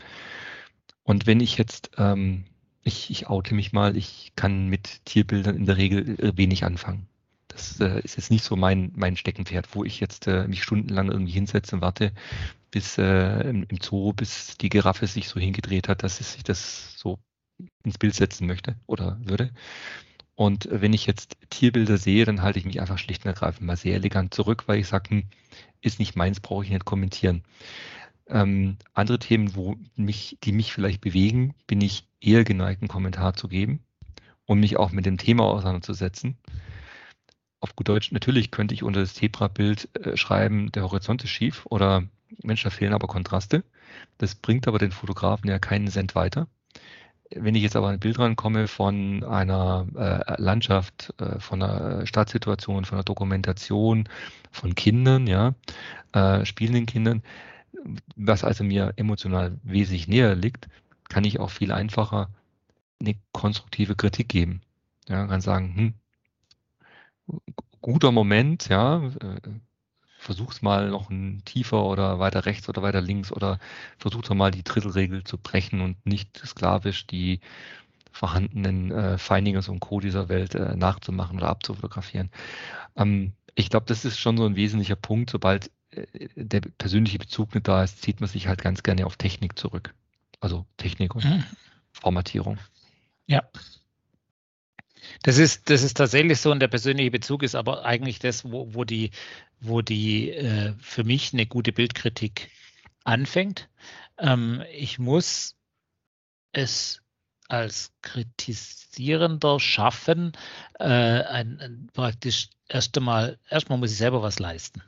[1.03, 2.45] Und wenn ich jetzt ähm,
[2.83, 7.07] ich, ich oute mich mal, ich kann mit Tierbildern in der Regel äh, wenig anfangen.
[7.49, 11.11] Das äh, ist jetzt nicht so mein, mein Steckenpferd, wo ich jetzt äh, mich stundenlang
[11.11, 12.13] irgendwie hinsetze und warte,
[12.71, 17.19] bis äh, im, Zoo, bis die Giraffe sich so hingedreht hat, dass ich das so
[17.85, 19.51] ins Bild setzen möchte oder würde.
[20.35, 23.77] Und wenn ich jetzt Tierbilder sehe, dann halte ich mich einfach schlicht und ergreifend mal
[23.77, 25.25] sehr elegant zurück, weil ich sage, hm,
[25.83, 27.45] ist nicht meins, brauche ich nicht kommentieren.
[28.29, 33.35] Ähm, andere Themen, wo mich, die mich vielleicht bewegen, bin ich eher geneigt, einen Kommentar
[33.35, 33.81] zu geben
[34.47, 36.37] und mich auch mit dem Thema auseinanderzusetzen.
[37.61, 41.67] Auf gut Deutsch, natürlich könnte ich unter das Zebra-Bild äh, schreiben, der Horizont ist schief
[41.67, 42.05] oder
[42.43, 43.65] Mensch, da fehlen aber Kontraste.
[44.19, 46.49] Das bringt aber den Fotografen ja keinen Cent weiter.
[47.35, 52.85] Wenn ich jetzt aber ein Bild rankomme von einer äh, Landschaft, äh, von einer Stadtsituation,
[52.85, 54.09] von einer Dokumentation,
[54.51, 55.55] von Kindern, ja,
[56.13, 57.23] äh, spielenden Kindern,
[58.17, 60.69] was also mir emotional wesentlich näher liegt,
[61.09, 62.29] kann ich auch viel einfacher
[63.01, 64.63] eine konstruktive Kritik geben.
[65.09, 65.95] Ja, kann sagen,
[67.27, 67.41] hm,
[67.81, 69.41] guter Moment, ja, äh,
[70.19, 73.59] versuch's mal noch ein tiefer oder weiter rechts oder weiter links oder
[73.99, 77.41] versuch doch mal die Drittelregel zu brechen und nicht sklavisch die
[78.13, 80.01] vorhandenen äh, Findings und Co.
[80.01, 82.31] dieser Welt äh, nachzumachen oder abzufotografieren.
[82.97, 85.31] Ähm, ich glaube, das ist schon so ein wesentlicher Punkt.
[85.31, 85.71] Sobald
[86.35, 89.95] der persönliche Bezug nicht da ist, zieht man sich halt ganz gerne auf Technik zurück.
[90.41, 91.45] Also Technik und mhm.
[91.93, 92.59] Formatierung.
[93.27, 93.43] Ja.
[95.23, 98.73] Das ist, das ist tatsächlich so und der persönliche Bezug ist aber eigentlich das, wo,
[98.75, 99.11] wo die,
[99.61, 102.51] wo die äh, für mich eine gute Bildkritik
[103.05, 103.69] anfängt.
[104.19, 105.57] Ähm, ich muss
[106.53, 107.03] es
[107.49, 110.33] als Kritisierender schaffen,
[110.79, 114.83] äh, ein, ein, praktisch erst einmal, erstmal muss ich selber was leisten.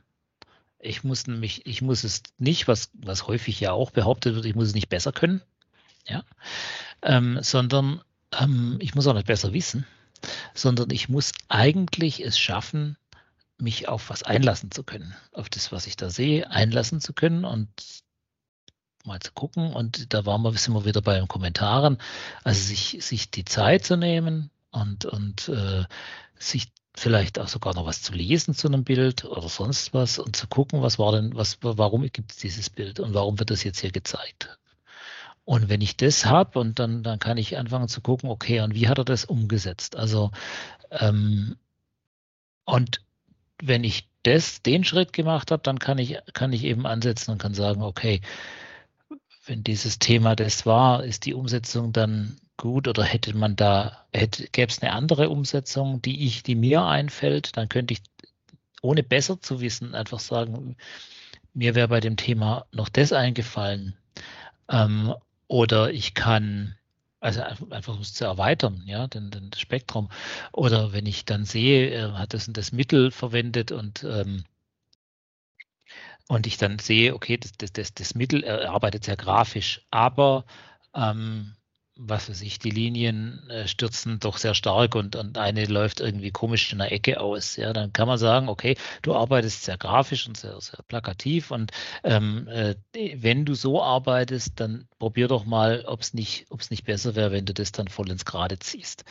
[0.84, 4.54] Ich muss nämlich, ich muss es nicht, was, was häufig ja auch behauptet wird, ich
[4.54, 5.42] muss es nicht besser können,
[6.06, 6.24] ja,
[7.02, 8.02] ähm, sondern
[8.38, 9.86] ähm, ich muss auch nicht besser wissen,
[10.52, 12.96] sondern ich muss eigentlich es schaffen,
[13.58, 17.44] mich auf was einlassen zu können, auf das, was ich da sehe, einlassen zu können
[17.44, 17.68] und
[19.04, 19.72] mal zu gucken.
[19.72, 21.98] Und da waren wir, sind wir wieder bei den Kommentaren,
[22.42, 25.84] also sich, sich die Zeit zu nehmen und, und äh,
[26.38, 30.36] sich vielleicht auch sogar noch was zu lesen zu einem Bild oder sonst was und
[30.36, 33.64] zu gucken, was war denn, was, warum gibt es dieses Bild und warum wird das
[33.64, 34.58] jetzt hier gezeigt?
[35.44, 38.74] Und wenn ich das habe und dann, dann kann ich anfangen zu gucken, okay, und
[38.74, 39.96] wie hat er das umgesetzt?
[39.96, 40.30] Also,
[40.90, 41.56] ähm,
[42.64, 43.02] und
[43.62, 47.38] wenn ich das, den Schritt gemacht habe, dann kann ich, kann ich eben ansetzen und
[47.38, 48.22] kann sagen, okay,
[49.46, 54.48] wenn dieses Thema das war, ist die Umsetzung dann gut oder hätte man da, hätte,
[54.48, 58.02] gäbe es eine andere Umsetzung, die ich, die mir einfällt, dann könnte ich,
[58.82, 60.76] ohne besser zu wissen, einfach sagen,
[61.54, 63.96] mir wäre bei dem Thema noch das eingefallen.
[64.68, 65.14] Ähm,
[65.48, 66.76] oder ich kann,
[67.20, 70.10] also einfach um es zu erweitern, ja, den, den das Spektrum.
[70.52, 74.44] Oder wenn ich dann sehe, er hat das und das Mittel verwendet und ähm,
[76.26, 80.46] und ich dann sehe, okay, das, das, das, Mittel er arbeitet sehr grafisch, aber
[80.94, 81.54] ähm,
[81.96, 86.32] was weiß ich, die Linien äh, stürzen doch sehr stark und, und eine läuft irgendwie
[86.32, 87.56] komisch in der Ecke aus.
[87.56, 91.70] Ja, dann kann man sagen, okay, du arbeitest sehr grafisch und sehr, sehr plakativ und
[92.02, 96.70] ähm, äh, wenn du so arbeitest, dann probier doch mal, ob es nicht, ob es
[96.70, 99.04] nicht besser wäre, wenn du das dann voll ins Gerade ziehst.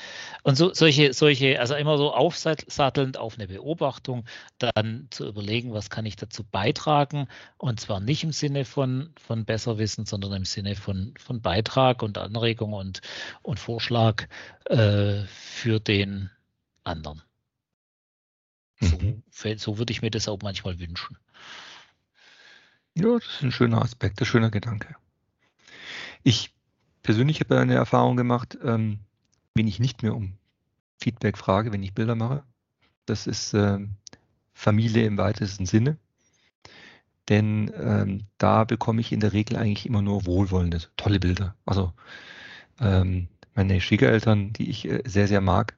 [0.43, 4.25] Und so solche, solche, also immer so aufsattelnd auf eine Beobachtung,
[4.57, 9.45] dann zu überlegen, was kann ich dazu beitragen und zwar nicht im Sinne von, von
[9.45, 13.01] Besserwissen, sondern im Sinne von, von Beitrag und Anregung und,
[13.41, 14.27] und Vorschlag
[14.65, 16.29] äh, für den
[16.83, 17.21] anderen.
[18.79, 19.23] Mhm.
[19.31, 21.17] So, so würde ich mir das auch manchmal wünschen.
[22.95, 24.95] Ja, das ist ein schöner Aspekt, ein schöner Gedanke.
[26.23, 26.53] Ich
[27.01, 28.99] persönlich habe eine Erfahrung gemacht, ähm,
[29.55, 30.38] wenn ich nicht mehr um
[30.99, 32.43] Feedback frage, wenn ich Bilder mache.
[33.05, 33.95] Das ist ähm,
[34.53, 35.97] Familie im weitesten Sinne.
[37.29, 41.55] Denn ähm, da bekomme ich in der Regel eigentlich immer nur wohlwollende, tolle Bilder.
[41.65, 41.93] Also
[42.83, 45.77] ähm, meine Schwiegereltern, die ich äh, sehr, sehr mag,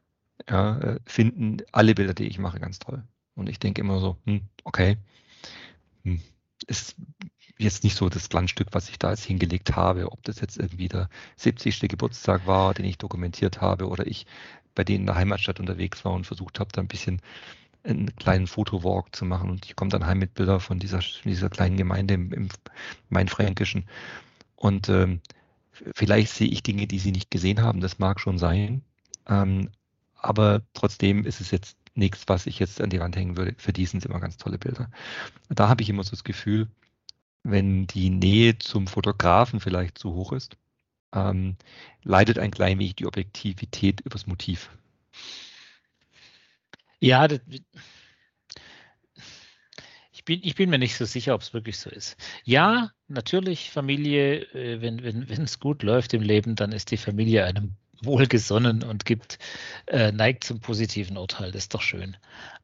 [0.50, 3.04] ja, äh, finden alle Bilder, die ich mache, ganz toll.
[3.36, 4.98] Und ich denke immer so, hm, okay,
[6.04, 6.22] hm,
[6.68, 6.96] ist
[7.58, 10.88] jetzt nicht so das Glanzstück, was ich da jetzt hingelegt habe, ob das jetzt irgendwie
[10.90, 11.82] der 70.
[11.82, 14.26] Geburtstag war, den ich dokumentiert habe, oder ich
[14.74, 17.22] bei denen in der Heimatstadt unterwegs war und versucht habe, da ein bisschen
[17.84, 19.50] einen kleinen Fotowalk zu machen.
[19.50, 22.50] Und ich komme dann heim mit Bildern von dieser, dieser kleinen Gemeinde im, im
[23.10, 23.86] Mainfränkischen.
[24.56, 25.22] Und ähm,
[25.96, 28.84] Vielleicht sehe ich Dinge, die Sie nicht gesehen haben, das mag schon sein.
[29.28, 29.70] Ähm,
[30.16, 33.56] aber trotzdem ist es jetzt nichts, was ich jetzt an die Wand hängen würde.
[33.58, 34.90] Für die sind es immer ganz tolle Bilder.
[35.50, 36.68] Da habe ich immer so das Gefühl,
[37.44, 40.58] wenn die Nähe zum Fotografen vielleicht zu hoch ist,
[41.14, 41.56] ähm,
[42.04, 44.70] leidet ein klein wenig die Objektivität übers Motiv.
[47.00, 47.40] Ja, das,
[50.26, 52.18] bin, ich bin mir nicht so sicher, ob es wirklich so ist.
[52.44, 56.98] Ja, natürlich, Familie, äh, wenn wenn wenn, es gut läuft im Leben, dann ist die
[56.98, 59.40] Familie einem wohlgesonnen und gibt,
[59.88, 61.52] äh, neigt zum positiven Urteil.
[61.52, 62.18] Das ist doch schön.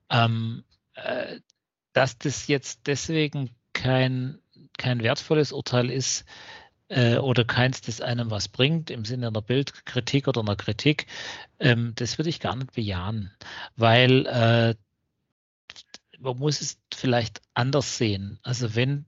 [0.09, 0.63] Ähm,
[0.95, 1.39] äh,
[1.93, 4.39] dass das jetzt deswegen kein,
[4.77, 6.25] kein wertvolles Urteil ist,
[6.91, 11.07] äh, oder keins, das einem was bringt, im Sinne einer Bildkritik oder einer Kritik,
[11.59, 13.31] ähm, das würde ich gar nicht bejahen,
[13.77, 14.75] weil äh,
[16.21, 18.39] man muss es vielleicht anders sehen.
[18.43, 19.05] Also wenn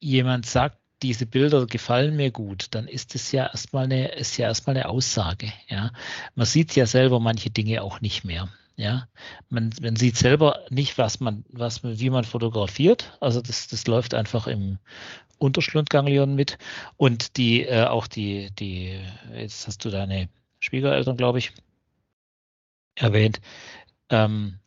[0.00, 4.46] jemand sagt, diese Bilder gefallen mir gut, dann ist es ja erstmal eine, ist ja
[4.46, 5.52] erstmal eine Aussage.
[5.68, 5.92] Ja,
[6.34, 8.48] man sieht ja selber manche Dinge auch nicht mehr.
[8.76, 9.08] Ja,
[9.48, 13.16] man, man sieht selber nicht, was man, was wie man fotografiert.
[13.20, 14.78] Also das, das läuft einfach im
[15.38, 16.58] Unterschlundganglion mit.
[16.96, 19.00] Und die, äh, auch die, die,
[19.34, 20.28] jetzt hast du deine
[20.60, 21.52] Schwiegereltern, glaube ich,
[22.94, 23.40] erwähnt.
[24.10, 24.58] Ähm,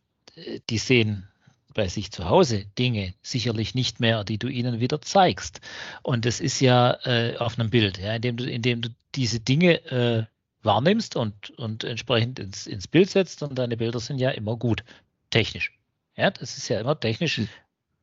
[0.70, 1.28] die sehen
[1.74, 5.60] bei sich zu Hause Dinge sicherlich nicht mehr, die du ihnen wieder zeigst.
[6.02, 9.84] Und das ist ja äh, auf einem Bild, ja, indem du, indem du diese Dinge
[9.86, 10.24] äh,
[10.62, 14.84] wahrnimmst und, und entsprechend ins, ins Bild setzt und deine Bilder sind ja immer gut,
[15.30, 15.72] technisch.
[16.16, 17.40] Ja, das ist ja immer technisch.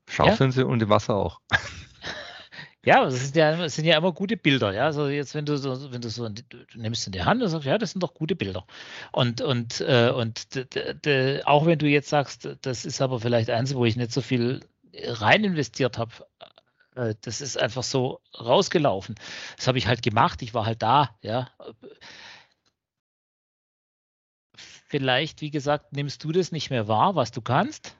[0.07, 0.35] Scharf ja?
[0.35, 1.39] sind sie und im Wasser auch.
[2.85, 4.73] Ja, es sind ja, es sind ja immer gute Bilder.
[4.73, 6.43] Ja, also jetzt, wenn du so, wenn du so, du
[6.75, 8.65] nimmst in die Hand und sagst, ja, das sind doch gute Bilder.
[9.11, 10.47] Und, und, äh, und
[11.45, 14.61] auch wenn du jetzt sagst, das ist aber vielleicht eins, wo ich nicht so viel
[14.95, 16.11] rein investiert habe,
[16.95, 19.15] äh, das ist einfach so rausgelaufen.
[19.57, 20.41] Das habe ich halt gemacht.
[20.41, 21.17] Ich war halt da.
[21.21, 21.49] Ja.
[24.55, 27.95] Vielleicht, wie gesagt, nimmst du das nicht mehr wahr, was du kannst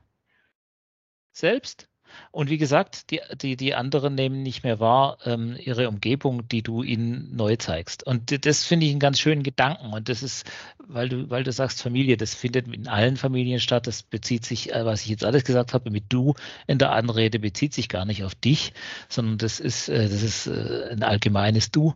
[1.31, 1.87] selbst
[2.31, 6.61] und wie gesagt, die, die, die anderen nehmen nicht mehr wahr ähm, ihre Umgebung, die
[6.61, 8.05] du ihnen neu zeigst.
[8.05, 9.93] Und das finde ich einen ganz schönen Gedanken.
[9.93, 10.45] Und das ist,
[10.77, 13.87] weil du, weil du sagst Familie, das findet in allen Familien statt.
[13.87, 16.35] Das bezieht sich, äh, was ich jetzt alles gesagt habe, mit du
[16.67, 18.73] in der Anrede bezieht sich gar nicht auf dich,
[19.09, 21.93] sondern das ist, äh, das ist äh, ein allgemeines Du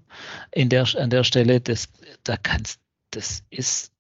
[0.52, 1.62] in der, an der Stelle.
[1.62, 1.90] Das,
[2.24, 2.80] da kannst,
[3.12, 3.93] das ist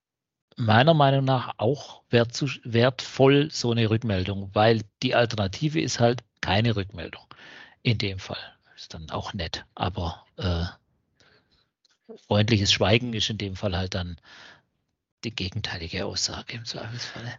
[0.57, 7.23] meiner Meinung nach auch wertvoll, so eine Rückmeldung, weil die Alternative ist halt keine Rückmeldung
[7.81, 8.37] in dem Fall.
[8.75, 9.65] ist dann auch nett.
[9.75, 10.65] Aber äh,
[12.27, 14.17] freundliches Schweigen ist in dem Fall halt dann
[15.23, 17.33] die gegenteilige Aussage im Zweifelsfalle.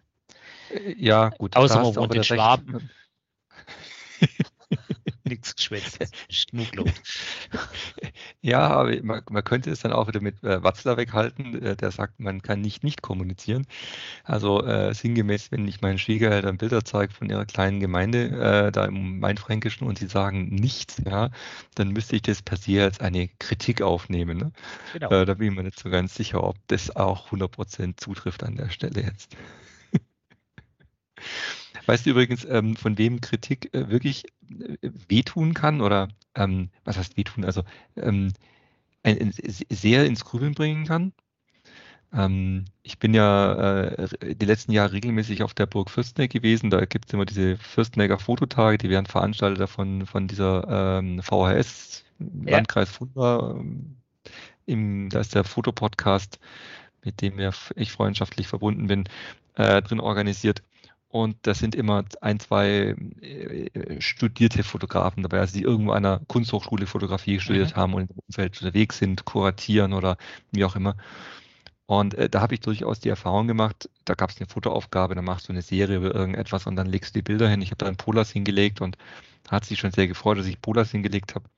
[0.97, 1.57] Ja, gut.
[1.57, 2.91] Außer man wohnt in Schwaben.
[5.35, 5.99] Nichts geschwätzt.
[6.51, 6.87] Genug
[8.41, 11.91] Ja, aber man, man, könnte es dann auch wieder mit äh, Watzler weghalten, äh, der
[11.91, 13.67] sagt, man kann nicht nicht kommunizieren.
[14.23, 18.29] Also äh, sinngemäß, wenn ich meinen Schwiegereltern Bilder zeige von ihrer kleinen Gemeinde,
[18.69, 21.31] äh, da im Mainfränkischen und sie sagen nichts, ja,
[21.75, 24.39] dann müsste ich das per se als eine Kritik aufnehmen.
[24.39, 24.53] Ne?
[24.93, 25.11] Genau.
[25.11, 28.55] Äh, da bin ich mir nicht so ganz sicher, ob das auch 100% zutrifft an
[28.55, 29.37] der Stelle jetzt.
[31.87, 36.97] Weißt du übrigens, ähm, von wem Kritik äh, wirklich äh, wehtun kann oder ähm, was
[36.97, 37.45] heißt wehtun?
[37.45, 37.63] Also
[37.97, 38.33] ähm,
[39.03, 41.13] ein, ein, sehr ins Grübeln bringen kann?
[42.13, 46.71] Ähm, ich bin ja äh, die letzten Jahre regelmäßig auf der Burg Fürstenegg gewesen.
[46.71, 52.05] Da gibt es immer diese Fürstenegger Fototage, die werden veranstaltet von, von dieser ähm, VHS,
[52.19, 52.53] ja.
[52.53, 53.57] Landkreis Fulda.
[53.59, 53.97] Ähm,
[54.67, 56.39] Im, da ist der Fotopodcast,
[57.05, 59.05] mit dem ja ich freundschaftlich verbunden bin,
[59.57, 60.63] äh, drin organisiert.
[61.15, 66.21] Und das sind immer ein, zwei äh, studierte Fotografen dabei, also die irgendwo an einer
[66.27, 67.81] Kunsthochschule Fotografie studiert mhm.
[67.81, 70.17] haben und im Umfeld unterwegs sind, kuratieren oder
[70.51, 70.97] wie auch immer.
[71.87, 75.23] Und äh, da habe ich durchaus die Erfahrung gemacht, da gab es eine Fotoaufgabe, da
[75.23, 77.63] machst du eine Serie über irgendetwas und dann legst du die Bilder hin.
[77.63, 78.99] Ich habe da einen Polas hingelegt und
[79.49, 81.49] hat sich schon sehr gefreut, dass ich Polas hingelegt habe.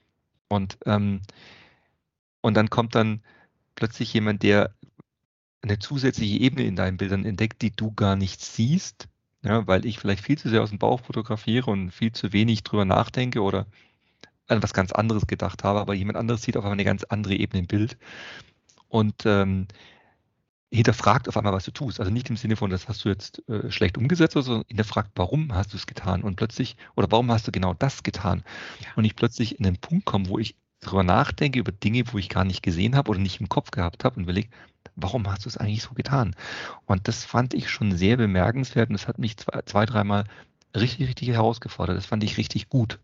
[0.48, 1.22] Und, ähm,
[2.42, 3.22] und dann kommt dann
[3.74, 4.74] plötzlich jemand, der
[5.62, 9.08] eine zusätzliche Ebene in deinen Bildern entdeckt, die du gar nicht siehst
[9.42, 12.62] ja, weil ich vielleicht viel zu sehr aus dem Bauch fotografiere und viel zu wenig
[12.62, 13.66] drüber nachdenke oder
[14.48, 17.34] an was ganz anderes gedacht habe, aber jemand anderes sieht auf einmal eine ganz andere
[17.34, 17.96] Ebene im Bild
[18.88, 19.66] und ähm,
[20.72, 22.00] hinterfragt auf einmal, was du tust.
[22.00, 25.54] Also nicht im Sinne von, das hast du jetzt äh, schlecht umgesetzt, sondern hinterfragt, warum
[25.54, 28.42] hast du es getan und plötzlich, oder warum hast du genau das getan?
[28.80, 28.88] Ja.
[28.96, 32.28] Und ich plötzlich in den Punkt komme, wo ich darüber nachdenke, über Dinge, wo ich
[32.28, 34.48] gar nicht gesehen habe oder nicht im Kopf gehabt habe und überlege,
[34.96, 36.34] warum hast du es eigentlich so getan?
[36.86, 40.24] Und das fand ich schon sehr bemerkenswert und das hat mich zwei, zwei dreimal
[40.74, 41.96] richtig, richtig herausgefordert.
[41.96, 42.98] Das fand ich richtig gut.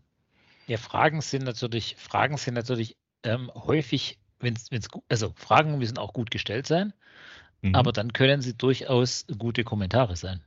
[0.67, 6.13] Ja, Fragen sind natürlich, Fragen sind natürlich ähm, häufig, wenn es also Fragen müssen auch
[6.13, 6.93] gut gestellt sein,
[7.61, 7.75] mhm.
[7.75, 10.41] aber dann können sie durchaus gute Kommentare sein.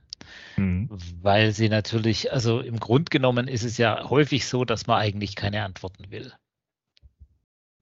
[0.57, 0.89] Mhm.
[1.21, 5.35] Weil sie natürlich, also im Grund genommen ist es ja häufig so, dass man eigentlich
[5.35, 6.33] keine Antworten will.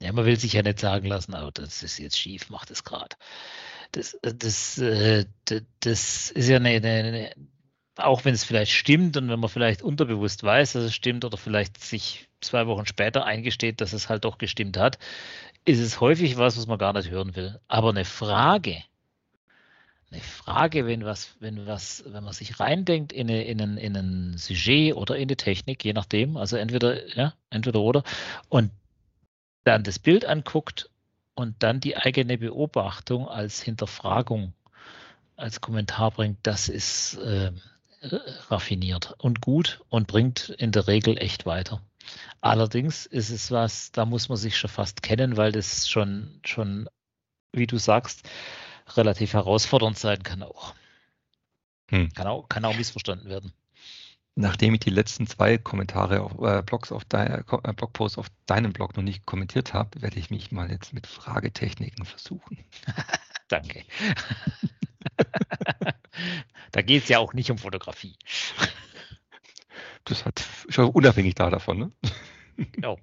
[0.02, 2.84] Ja, man will sich ja nicht sagen lassen, oh, das ist jetzt schief, macht es
[2.84, 3.16] gerade.
[3.92, 5.26] Das, äh, das, äh,
[5.80, 7.36] das ist ja eine, eine
[7.98, 11.38] auch wenn es vielleicht stimmt und wenn man vielleicht unterbewusst weiß, dass es stimmt oder
[11.38, 14.98] vielleicht sich zwei Wochen später eingesteht, dass es halt doch gestimmt hat,
[15.64, 17.60] ist es häufig was, was man gar nicht hören will.
[17.68, 18.84] Aber eine Frage,
[20.12, 23.96] eine Frage, wenn was, wenn was, wenn man sich reindenkt in, eine, in, ein, in
[23.96, 28.04] ein Sujet oder in eine Technik, je nachdem, also entweder, ja, entweder oder,
[28.50, 28.72] und
[29.66, 30.90] dann das Bild anguckt
[31.34, 34.54] und dann die eigene Beobachtung als Hinterfragung,
[35.36, 37.52] als Kommentar bringt, das ist äh,
[38.50, 41.82] raffiniert und gut und bringt in der Regel echt weiter.
[42.40, 46.88] Allerdings ist es was, da muss man sich schon fast kennen, weil das schon, schon,
[47.52, 48.30] wie du sagst,
[48.96, 50.76] relativ herausfordernd sein kann auch.
[51.90, 52.14] Hm.
[52.14, 53.52] Kann auch, kann auch missverstanden werden.
[54.38, 58.74] Nachdem ich die letzten zwei Kommentare auf äh, Blogs auf dein, äh, Blogposts auf deinem
[58.74, 62.66] Blog noch nicht kommentiert habe, werde ich mich mal jetzt mit Fragetechniken versuchen.
[63.48, 63.84] Danke.
[66.72, 68.18] da geht es ja auch nicht um Fotografie.
[70.04, 71.92] Das hat schon unabhängig da davon, ne?
[72.72, 72.98] Genau.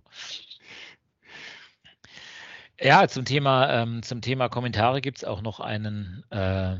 [2.80, 6.76] Ja, zum Thema, ähm, zum Thema Kommentare gibt es auch noch einen, äh,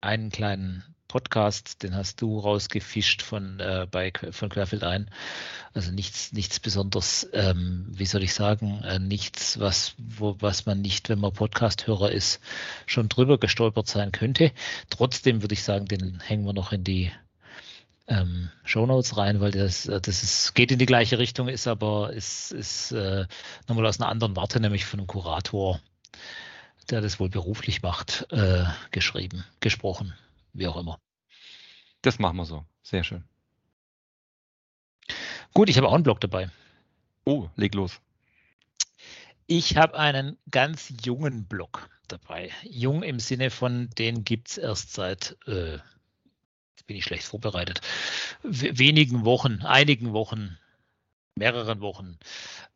[0.00, 5.08] einen kleinen Podcast, den hast du rausgefischt von, äh, bei, von Querfeld ein.
[5.72, 10.80] Also nichts, nichts besonders, ähm, wie soll ich sagen, äh, nichts, was, wo, was man
[10.80, 12.40] nicht, wenn man Podcast-Hörer ist,
[12.86, 14.50] schon drüber gestolpert sein könnte.
[14.90, 17.12] Trotzdem würde ich sagen, den hängen wir noch in die
[18.08, 22.12] ähm, Shownotes rein, weil das, äh, das ist, geht in die gleiche Richtung, ist aber
[22.12, 23.26] ist, ist äh,
[23.68, 25.78] nochmal aus einer anderen Warte, nämlich von einem Kurator,
[26.90, 30.12] der das wohl beruflich macht, äh, geschrieben, gesprochen
[30.54, 30.98] wie auch immer.
[32.02, 32.64] Das machen wir so.
[32.82, 33.24] Sehr schön.
[35.52, 36.50] Gut, ich habe auch einen Blog dabei.
[37.24, 38.00] Oh, leg los.
[39.46, 42.50] Ich habe einen ganz jungen Blog dabei.
[42.62, 47.80] Jung im Sinne von, den gibt es erst seit, äh, jetzt bin ich schlecht vorbereitet,
[48.42, 50.58] wenigen Wochen, einigen Wochen,
[51.36, 52.16] mehreren Wochen,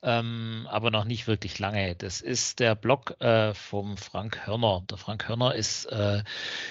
[0.02, 1.94] ähm, aber noch nicht wirklich lange.
[1.94, 4.82] Das ist der Blog äh, vom Frank Hörner.
[4.90, 6.24] Der Frank Hörner ist äh,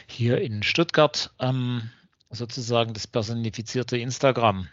[0.05, 1.89] hier in Stuttgart ähm,
[2.29, 4.67] sozusagen das personifizierte Instagram.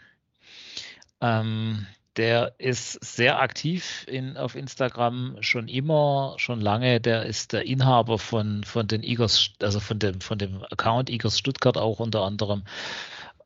[1.21, 1.87] Ähm,
[2.17, 6.99] der ist sehr aktiv in, auf Instagram schon immer, schon lange.
[6.99, 11.39] Der ist der Inhaber von, von den Igers, also von dem, von dem Account Igers
[11.39, 12.63] Stuttgart auch unter anderem.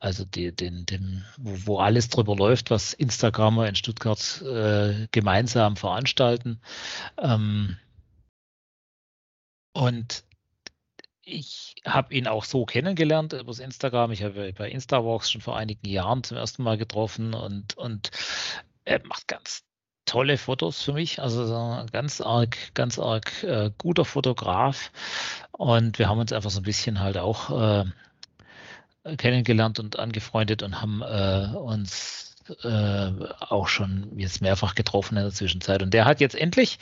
[0.00, 6.58] Also die, den, den, wo, alles drüber läuft, was Instagramer in Stuttgart äh, gemeinsam veranstalten.
[7.18, 7.76] Ähm,
[9.74, 10.24] und
[11.22, 14.10] ich habe ihn auch so kennengelernt über Instagram.
[14.12, 18.10] Ich habe bei Instawalks schon vor einigen Jahren zum ersten Mal getroffen und, und
[18.84, 19.64] er macht ganz
[20.06, 21.20] tolle Fotos für mich.
[21.20, 21.44] Also
[21.92, 24.90] ganz arg, ganz arg äh, guter Fotograf.
[25.52, 27.84] Und wir haben uns einfach so ein bisschen halt auch äh,
[29.16, 35.32] kennengelernt und angefreundet und haben äh, uns äh, auch schon jetzt mehrfach getroffen in der
[35.32, 35.82] Zwischenzeit.
[35.82, 36.78] Und der hat jetzt endlich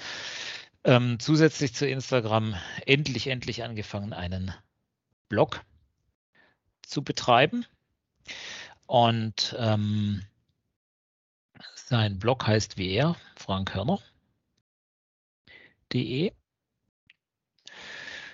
[0.84, 2.54] ähm, zusätzlich zu Instagram
[2.86, 4.52] endlich, endlich angefangen, einen
[5.28, 5.62] Blog
[6.82, 7.66] zu betreiben.
[8.86, 10.24] Und ähm,
[11.74, 14.02] sein Blog heißt wie er, Frank Hörner.de.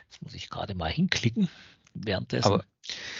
[0.05, 1.49] Jetzt muss ich gerade mal hinklicken
[1.95, 2.53] währenddessen.
[2.53, 2.65] Aber,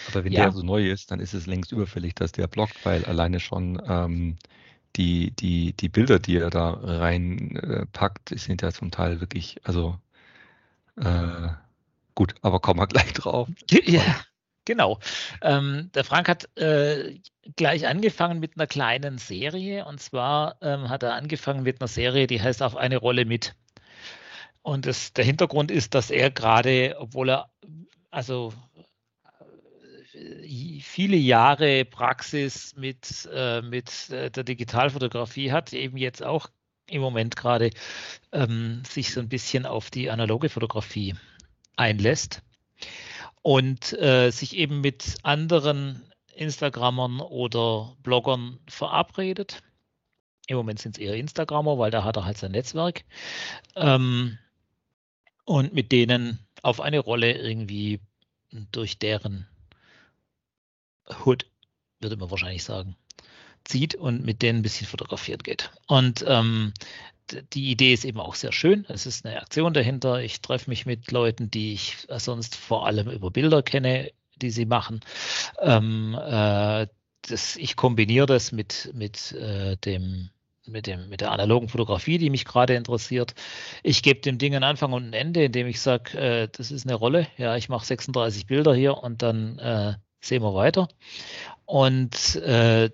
[0.09, 0.43] aber wenn ja.
[0.43, 3.81] der so neu ist, dann ist es längst überfällig, dass der bloggt, weil alleine schon
[3.87, 4.37] ähm,
[4.95, 9.97] die, die, die Bilder, die er da reinpackt, äh, sind ja zum Teil wirklich, also
[10.97, 11.49] äh,
[12.13, 13.49] gut, aber kommen wir gleich drauf.
[13.85, 14.03] Ja,
[14.65, 14.99] genau.
[15.41, 17.19] Ähm, der Frank hat äh,
[17.55, 22.27] gleich angefangen mit einer kleinen Serie und zwar ähm, hat er angefangen mit einer Serie,
[22.27, 23.55] die heißt auf eine Rolle mit.
[24.61, 27.49] Und das, der Hintergrund ist, dass er gerade, obwohl er
[28.15, 28.53] also
[30.81, 36.47] viele Jahre Praxis mit, äh, mit äh, der Digitalfotografie hat, eben jetzt auch
[36.87, 37.71] im Moment gerade
[38.31, 41.15] ähm, sich so ein bisschen auf die analoge Fotografie
[41.75, 42.41] einlässt
[43.41, 46.01] und äh, sich eben mit anderen
[46.35, 49.61] Instagrammern oder Bloggern verabredet.
[50.47, 53.03] Im Moment sind es eher Instagrammer, weil da hat er halt sein Netzwerk.
[53.75, 54.37] Ähm,
[55.43, 57.99] und mit denen auf eine Rolle irgendwie
[58.71, 59.47] durch deren
[61.23, 61.45] Hood,
[61.99, 62.95] würde man wahrscheinlich sagen,
[63.63, 65.71] zieht und mit denen ein bisschen fotografiert geht.
[65.87, 66.73] Und ähm,
[67.53, 68.85] die Idee ist eben auch sehr schön.
[68.89, 70.21] Es ist eine Aktion dahinter.
[70.21, 74.65] Ich treffe mich mit Leuten, die ich sonst vor allem über Bilder kenne, die sie
[74.65, 75.01] machen.
[75.59, 76.87] Ähm, äh,
[77.23, 80.29] das, ich kombiniere das mit, mit, äh, dem,
[80.67, 83.33] mit, dem, mit der analogen Fotografie, die mich gerade interessiert.
[83.83, 86.85] Ich gebe dem Ding einen Anfang und ein Ende, indem ich sage, äh, das ist
[86.85, 87.27] eine Rolle.
[87.37, 90.87] Ja, ich mache 36 Bilder hier und dann äh, sehen wir weiter.
[91.65, 92.89] Und äh,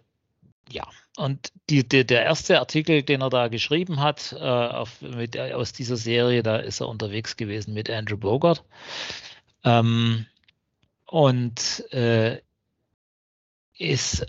[0.72, 5.36] ja, und die, die, der erste Artikel, den er da geschrieben hat, äh, auf, mit,
[5.36, 8.64] äh, aus dieser Serie, da ist er unterwegs gewesen mit Andrew Bogart.
[9.64, 10.26] Ähm,
[11.06, 12.42] und äh,
[13.78, 14.26] ist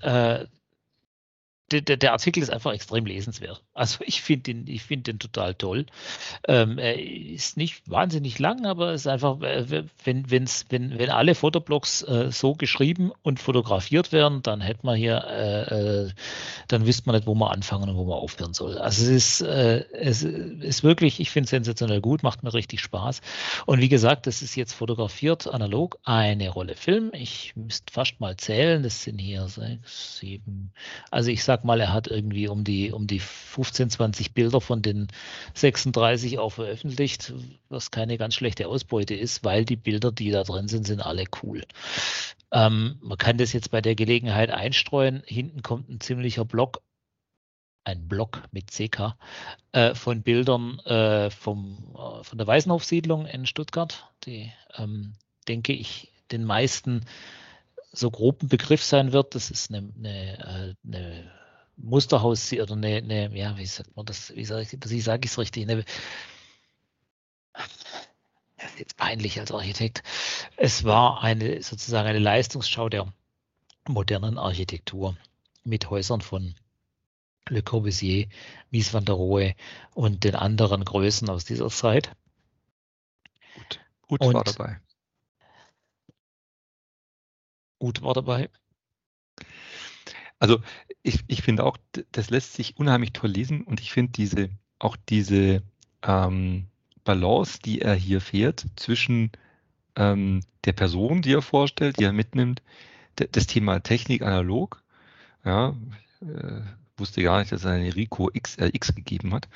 [1.81, 3.63] der, der, Artikel ist einfach extrem lesenswert.
[3.75, 5.87] Also ich finde ihn, ich den total toll.
[6.47, 11.11] Ähm, er ist nicht wahnsinnig lang, aber es ist einfach, äh, wenn, wenn's, wenn, wenn
[11.11, 16.11] alle Fotoblogs äh, so geschrieben und fotografiert werden, dann hätte man hier, äh, äh,
[16.69, 18.79] dann wüsste man nicht, wo man anfangen und wo man aufhören soll.
[18.79, 22.81] Also es ist, äh, es ist wirklich, ich finde es sensationell gut, macht mir richtig
[22.81, 23.21] Spaß.
[23.67, 27.11] Und wie gesagt, das ist jetzt fotografiert analog eine Rolle Film.
[27.15, 30.73] Ich müsste fast mal zählen, das sind hier sechs, sieben,
[31.11, 34.83] also ich sage mal, er hat irgendwie um die, um die 15, 20 Bilder von
[34.83, 35.09] den
[35.55, 37.33] 36 auch veröffentlicht,
[37.69, 41.25] was keine ganz schlechte Ausbeute ist, weil die Bilder, die da drin sind, sind alle
[41.43, 41.65] cool.
[42.53, 45.23] Ähm, man kann das jetzt bei der Gelegenheit einstreuen.
[45.27, 46.83] Hinten kommt ein ziemlicher Block
[47.85, 49.17] ein Block mit CK
[49.73, 55.15] äh, von Bildern äh, vom, äh, von der Weißenhofsiedlung in Stuttgart, die, ähm,
[55.49, 57.05] denke ich, den meisten
[57.93, 59.35] so groben Begriff sein wird.
[59.35, 61.33] Das ist eine, eine, äh, eine
[61.77, 65.69] Musterhaus oder eine, eine, ja, wie sagt man das, wie sage ich, ich es richtig,
[65.69, 65.85] eine,
[67.53, 70.03] das ist jetzt peinlich als Architekt.
[70.57, 73.13] Es war eine sozusagen eine Leistungsschau der
[73.89, 75.17] modernen Architektur
[75.65, 76.55] mit Häusern von
[77.49, 78.29] Le Corbusier,
[78.71, 79.55] Mies van der Rohe
[79.95, 82.15] und den anderen Größen aus dieser Zeit.
[83.55, 84.81] Gut, Gut und war dabei.
[87.79, 88.49] Gut war dabei.
[90.39, 90.63] Also
[91.03, 91.77] ich, ich finde auch,
[92.13, 95.63] das lässt sich unheimlich toll lesen und ich finde diese, auch diese
[96.03, 96.67] ähm,
[97.05, 99.33] Balance, die er hier fährt zwischen
[99.97, 102.63] ähm, der Person, die er vorstellt, die er mitnimmt,
[103.17, 104.83] das Thema Technik analog,
[105.45, 105.77] ja,
[106.21, 106.61] äh,
[106.97, 109.49] wusste gar nicht, dass er eine Rico XRX gegeben hat.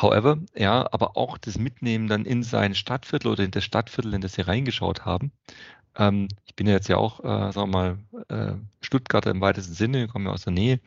[0.00, 4.20] However, ja, aber auch das Mitnehmen dann in sein Stadtviertel oder in das Stadtviertel, in
[4.20, 5.30] das sie reingeschaut haben,
[5.96, 9.74] ähm, ich bin ja jetzt ja auch, äh, sagen wir mal, äh, Stuttgarter im weitesten
[9.74, 10.80] Sinne, komme ja aus der Nähe.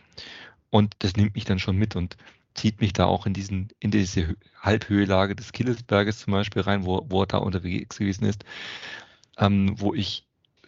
[0.70, 2.18] Und das nimmt mich dann schon mit und
[2.56, 7.06] zieht mich da auch in diesen, in diese Halbhöhelage des Killesberges zum Beispiel rein, wo,
[7.10, 8.46] wo er da unterwegs gewesen ist,
[9.38, 10.26] ähm, wo ich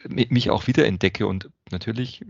[0.07, 2.23] mich auch wieder entdecke und natürlich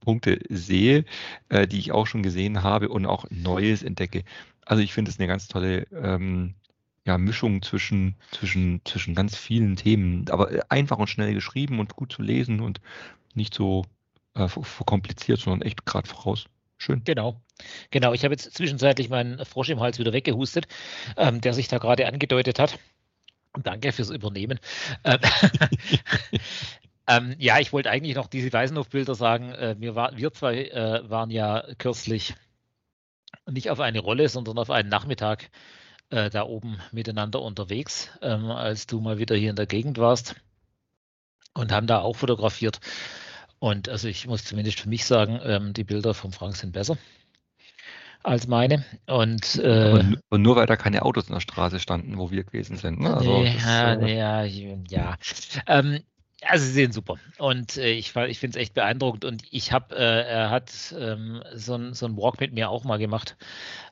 [0.00, 1.04] Punkte sehe,
[1.50, 4.24] äh, die ich auch schon gesehen habe und auch Neues entdecke.
[4.64, 6.54] Also ich finde es eine ganz tolle ähm,
[7.08, 12.12] ja, Mischung zwischen, zwischen, zwischen ganz vielen Themen, aber einfach und schnell geschrieben und gut
[12.12, 12.82] zu lesen und
[13.34, 13.86] nicht so
[14.34, 16.44] äh, verkompliziert, sondern echt gerade voraus.
[16.76, 17.02] Schön.
[17.04, 17.40] Genau.
[17.90, 18.12] Genau.
[18.12, 20.68] Ich habe jetzt zwischenzeitlich meinen Frosch im Hals wieder weggehustet,
[21.16, 22.78] ähm, der sich da gerade angedeutet hat.
[23.62, 24.60] Danke fürs Übernehmen.
[25.02, 25.18] Ähm,
[27.08, 29.50] ähm, ja, ich wollte eigentlich noch diese Weisenhof-Bilder sagen.
[29.52, 32.34] Äh, wir, war, wir zwei äh, waren ja kürzlich
[33.50, 35.50] nicht auf eine Rolle, sondern auf einen Nachmittag
[36.10, 40.36] äh, da oben miteinander unterwegs, ähm, als du mal wieder hier in der Gegend warst
[41.54, 42.80] und haben da auch fotografiert.
[43.58, 46.96] Und also ich muss zumindest für mich sagen, ähm, die Bilder von Frank sind besser
[48.22, 48.84] als meine.
[49.06, 52.44] Und, äh, und, und, nur weil da keine Autos in der Straße standen, wo wir
[52.44, 53.00] gewesen sind.
[53.00, 53.14] Ne?
[53.14, 54.44] Also, nee, das, ja, äh, ja,
[54.88, 55.16] ja.
[55.66, 56.00] Ähm,
[56.42, 59.96] also sie sehen super und äh, ich, ich finde es echt beeindruckend und ich habe,
[59.96, 63.36] äh, er hat ähm, so ein so Walk mit mir auch mal gemacht.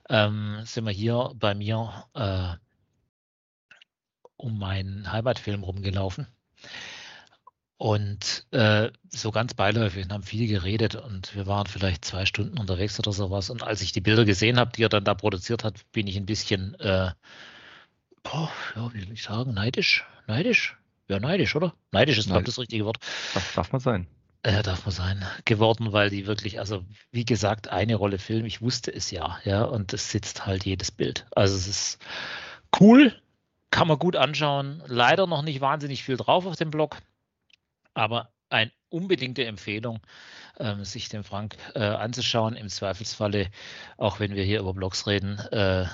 [0.08, 2.54] Ähm, sind wir hier bei mir äh,
[4.36, 6.28] um meinen Heimatfilm rumgelaufen
[7.78, 12.58] und äh, so ganz beiläufig und haben viel geredet und wir waren vielleicht zwei Stunden
[12.58, 13.50] unterwegs oder sowas.
[13.50, 16.16] Und als ich die Bilder gesehen habe, die er dann da produziert hat, bin ich
[16.16, 17.10] ein bisschen, äh,
[18.22, 20.76] boah, ja, wie soll ich sagen, neidisch, neidisch,
[21.08, 21.74] ja neidisch, oder?
[21.92, 22.98] Neidisch ist, glaube ich, das richtige Wort.
[23.34, 24.06] Das darf man sein.
[24.44, 25.24] Ja, darf man sein.
[25.44, 29.64] Geworden, weil die wirklich, also wie gesagt, eine Rolle Film, ich wusste es ja, ja,
[29.64, 31.26] und es sitzt halt jedes Bild.
[31.34, 31.98] Also es ist
[32.80, 33.12] cool,
[33.70, 34.82] kann man gut anschauen.
[34.86, 36.98] Leider noch nicht wahnsinnig viel drauf auf dem Blog.
[37.94, 40.00] Aber eine unbedingte Empfehlung,
[40.58, 42.54] ähm, sich den Frank äh, anzuschauen.
[42.54, 43.50] Im Zweifelsfalle,
[43.96, 45.86] auch wenn wir hier über Blogs reden, äh,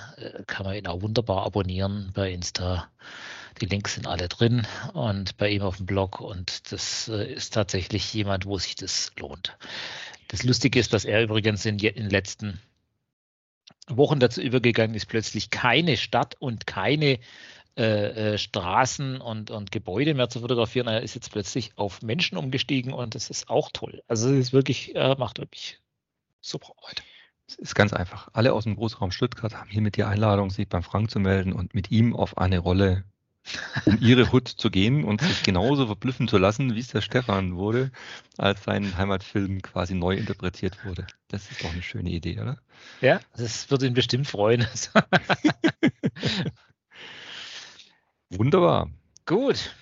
[0.46, 2.88] kann man ihn auch wunderbar abonnieren bei Insta.
[3.60, 6.20] Die Links sind alle drin und bei ihm auf dem Blog.
[6.20, 9.56] Und das äh, ist tatsächlich jemand, wo sich das lohnt.
[10.28, 12.60] Das Lustige ist, dass er übrigens in, den letzten
[13.88, 17.18] Wochen dazu übergegangen ist, plötzlich keine Stadt und keine
[17.76, 20.88] äh, äh, Straßen und, und Gebäude mehr zu fotografieren.
[20.88, 24.02] Er ist jetzt plötzlich auf Menschen umgestiegen und das ist auch toll.
[24.08, 25.78] Also es ist wirklich, er macht wirklich
[26.40, 27.02] super Arbeit.
[27.48, 28.28] Es ist ganz einfach.
[28.32, 31.74] Alle aus dem Großraum Stuttgart haben hiermit die Einladung, sich beim Frank zu melden und
[31.74, 33.04] mit ihm auf eine Rolle
[33.84, 37.56] um ihre Hut zu gehen und sich genauso verblüffen zu lassen, wie es der Stefan
[37.56, 37.90] wurde,
[38.38, 41.06] als sein Heimatfilm quasi neu interpretiert wurde.
[41.28, 42.58] Das ist doch eine schöne Idee, oder?
[43.00, 44.66] Ja, das würde ihn bestimmt freuen.
[48.30, 48.90] Wunderbar.
[49.26, 49.74] Gut.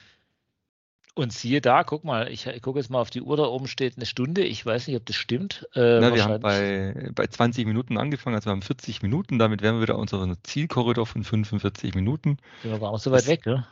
[1.20, 3.68] Und siehe da, guck mal, ich, ich gucke jetzt mal auf die Uhr, da oben
[3.68, 4.42] steht eine Stunde.
[4.42, 5.68] Ich weiß nicht, ob das stimmt.
[5.74, 9.60] Äh, Na, wir haben bei, bei 20 Minuten angefangen, also wir haben 40 Minuten, damit
[9.60, 12.38] wären wir wieder unseren Zielkorridor von 45 Minuten.
[12.62, 13.66] Wir waren auch so weit das, weg, ne?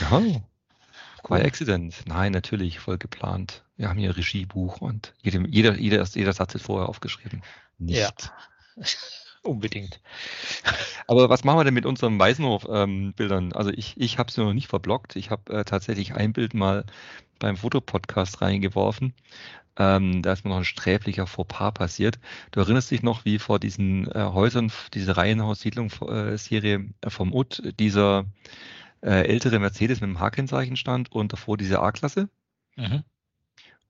[0.00, 0.18] Ja.
[0.18, 0.42] Cool.
[1.38, 1.94] By Accident.
[2.06, 3.62] Nein, natürlich, voll geplant.
[3.76, 7.42] Wir haben hier Regiebuch und jeder, jeder, jeder, jeder Satz ist vorher aufgeschrieben.
[7.78, 8.00] Nicht.
[8.00, 8.10] Ja.
[9.42, 10.00] Unbedingt.
[11.06, 13.44] Aber was machen wir denn mit unseren Weißenhof-Bildern?
[13.44, 15.16] Ähm, also ich, ich habe sie noch nicht verblockt.
[15.16, 16.84] Ich habe äh, tatsächlich ein Bild mal
[17.38, 19.14] beim Fotopodcast reingeworfen.
[19.76, 22.18] Ähm, da ist mir noch ein sträflicher Fauxpas passiert.
[22.50, 28.26] Du erinnerst dich noch, wie vor diesen äh, Häusern, diese Reihenhaus-Siedlung-Serie äh, vom UT, dieser
[29.00, 32.28] äh, ältere Mercedes mit dem H-Kennzeichen stand und davor diese A-Klasse?
[32.76, 33.04] Mhm.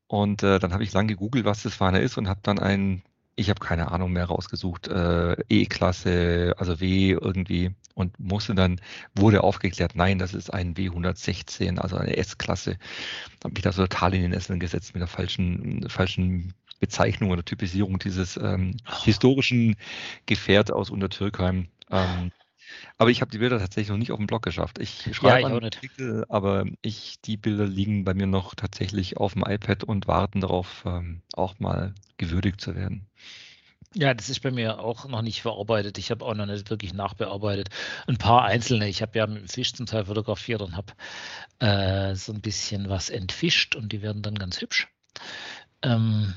[0.07, 2.61] Und äh, dann habe ich lang gegoogelt, was das für eine ist und habe dann
[2.61, 3.03] einen
[3.41, 8.81] ich habe keine Ahnung mehr rausgesucht, äh, E-Klasse, also W irgendwie und musste dann,
[9.15, 12.77] wurde aufgeklärt, nein, das ist ein W116, also eine S-Klasse.
[13.43, 17.45] Habe mich da so total in den Nesseln gesetzt mit der falschen, falschen Bezeichnung oder
[17.45, 19.77] Typisierung dieses ähm, historischen
[20.27, 21.69] Gefährt aus Untertürkheim.
[21.91, 22.33] Ähm,
[22.99, 24.79] aber ich habe die Bilder tatsächlich noch nicht auf dem Blog geschafft.
[24.79, 29.35] Ich schreibe ja, einen Artikel, aber ich, die Bilder liegen bei mir noch tatsächlich auf
[29.35, 33.07] dem iPad und warten darauf, ähm, auch mal gewürdigt zu werden.
[33.93, 35.99] Ja, das ist bei mir auch noch nicht verarbeitet.
[35.99, 37.71] Ich habe auch noch nicht wirklich nachbearbeitet.
[38.07, 38.89] Ein paar einzelne.
[38.89, 40.93] Ich habe ja mit dem Fisch zum Teil fotografiert und habe
[41.59, 44.87] äh, so ein bisschen was entfischt und die werden dann ganz hübsch.
[45.83, 46.35] Ähm,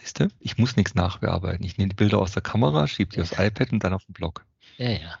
[0.00, 1.64] Siehst du, ich muss nichts nachbearbeiten.
[1.64, 3.22] Ich nehme die Bilder aus der Kamera, schiebe die ja.
[3.22, 4.44] aufs iPad und dann auf den Blog.
[4.76, 5.18] Ja, ja.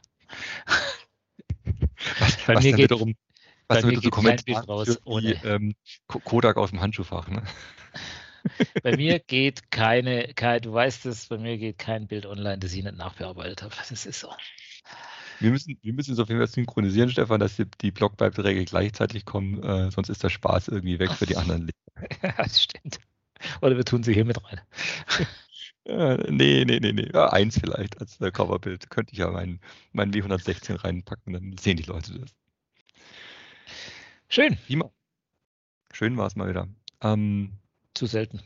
[2.18, 3.14] Was, bei was mir geht, wiederum,
[3.68, 5.34] was bei mir so Kommentare raus ohne.
[5.34, 5.74] Die, ähm,
[6.06, 7.28] Kodak aus dem Handschuhfach.
[7.28, 7.42] Ne?
[8.82, 12.72] bei mir geht keine, kein, du weißt es, bei mir geht kein Bild online, das
[12.72, 13.74] ich nicht nachbearbeitet habe.
[13.76, 14.32] Das ist so.
[15.40, 19.24] Wir müssen, wir müssen es auf jeden Fall synchronisieren, Stefan, dass die, die Blogbeiträge gleichzeitig
[19.24, 21.70] kommen, äh, sonst ist der Spaß irgendwie weg für die anderen.
[22.22, 22.98] ja, das stimmt.
[23.60, 24.60] Oder wir tun sie hier mit rein.
[25.88, 27.08] Äh, nee, nee, nee, nee.
[27.14, 28.90] Ja, eins vielleicht als äh, Coverbild.
[28.90, 29.58] Könnte ich ja mein,
[29.92, 32.34] mein W116 reinpacken, dann sehen die Leute das.
[34.28, 34.58] Schön.
[34.66, 34.90] Prima.
[35.92, 36.68] Schön war es mal wieder.
[37.00, 37.52] Ähm,
[37.94, 38.42] Zu selten.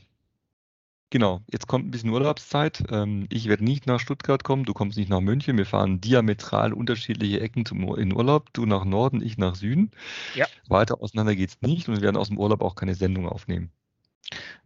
[1.11, 2.85] Genau, jetzt kommt ein bisschen Urlaubszeit.
[2.91, 5.59] Ähm, ich werde nicht nach Stuttgart kommen, du kommst nicht nach München.
[5.59, 8.53] Wir fahren diametral unterschiedliche Ecken zum, in Urlaub.
[8.55, 9.91] Du nach Norden, ich nach Süden.
[10.35, 10.47] Ja.
[10.69, 13.71] Weiter auseinander geht es nicht und wir werden aus dem Urlaub auch keine Sendung aufnehmen.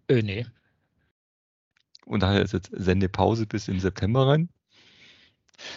[0.08, 0.46] Äh, nee.
[2.06, 4.48] Und daher ist jetzt Sendepause bis in September rein.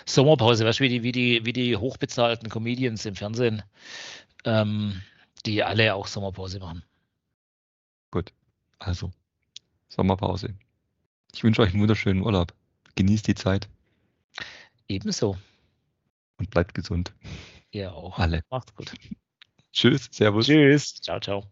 [0.06, 3.64] Sommerpause, weißt du, wie die, wie die, wie die hochbezahlten Comedians im Fernsehen,
[4.46, 5.02] ähm,
[5.46, 6.84] die alle auch Sommerpause machen.
[8.12, 8.32] Gut,
[8.78, 9.12] also
[9.88, 10.54] Sommerpause.
[11.34, 12.54] Ich wünsche euch einen wunderschönen Urlaub.
[12.96, 13.68] Genießt die Zeit
[14.88, 15.38] Ebenso.
[16.38, 17.14] und bleibt gesund.
[17.72, 18.18] Ihr auch.
[18.20, 18.44] Alle.
[18.50, 18.92] Macht's gut.
[19.72, 20.48] Tschüss, Servus.
[20.48, 20.96] Tschüss.
[20.96, 21.46] Ciao, ciao.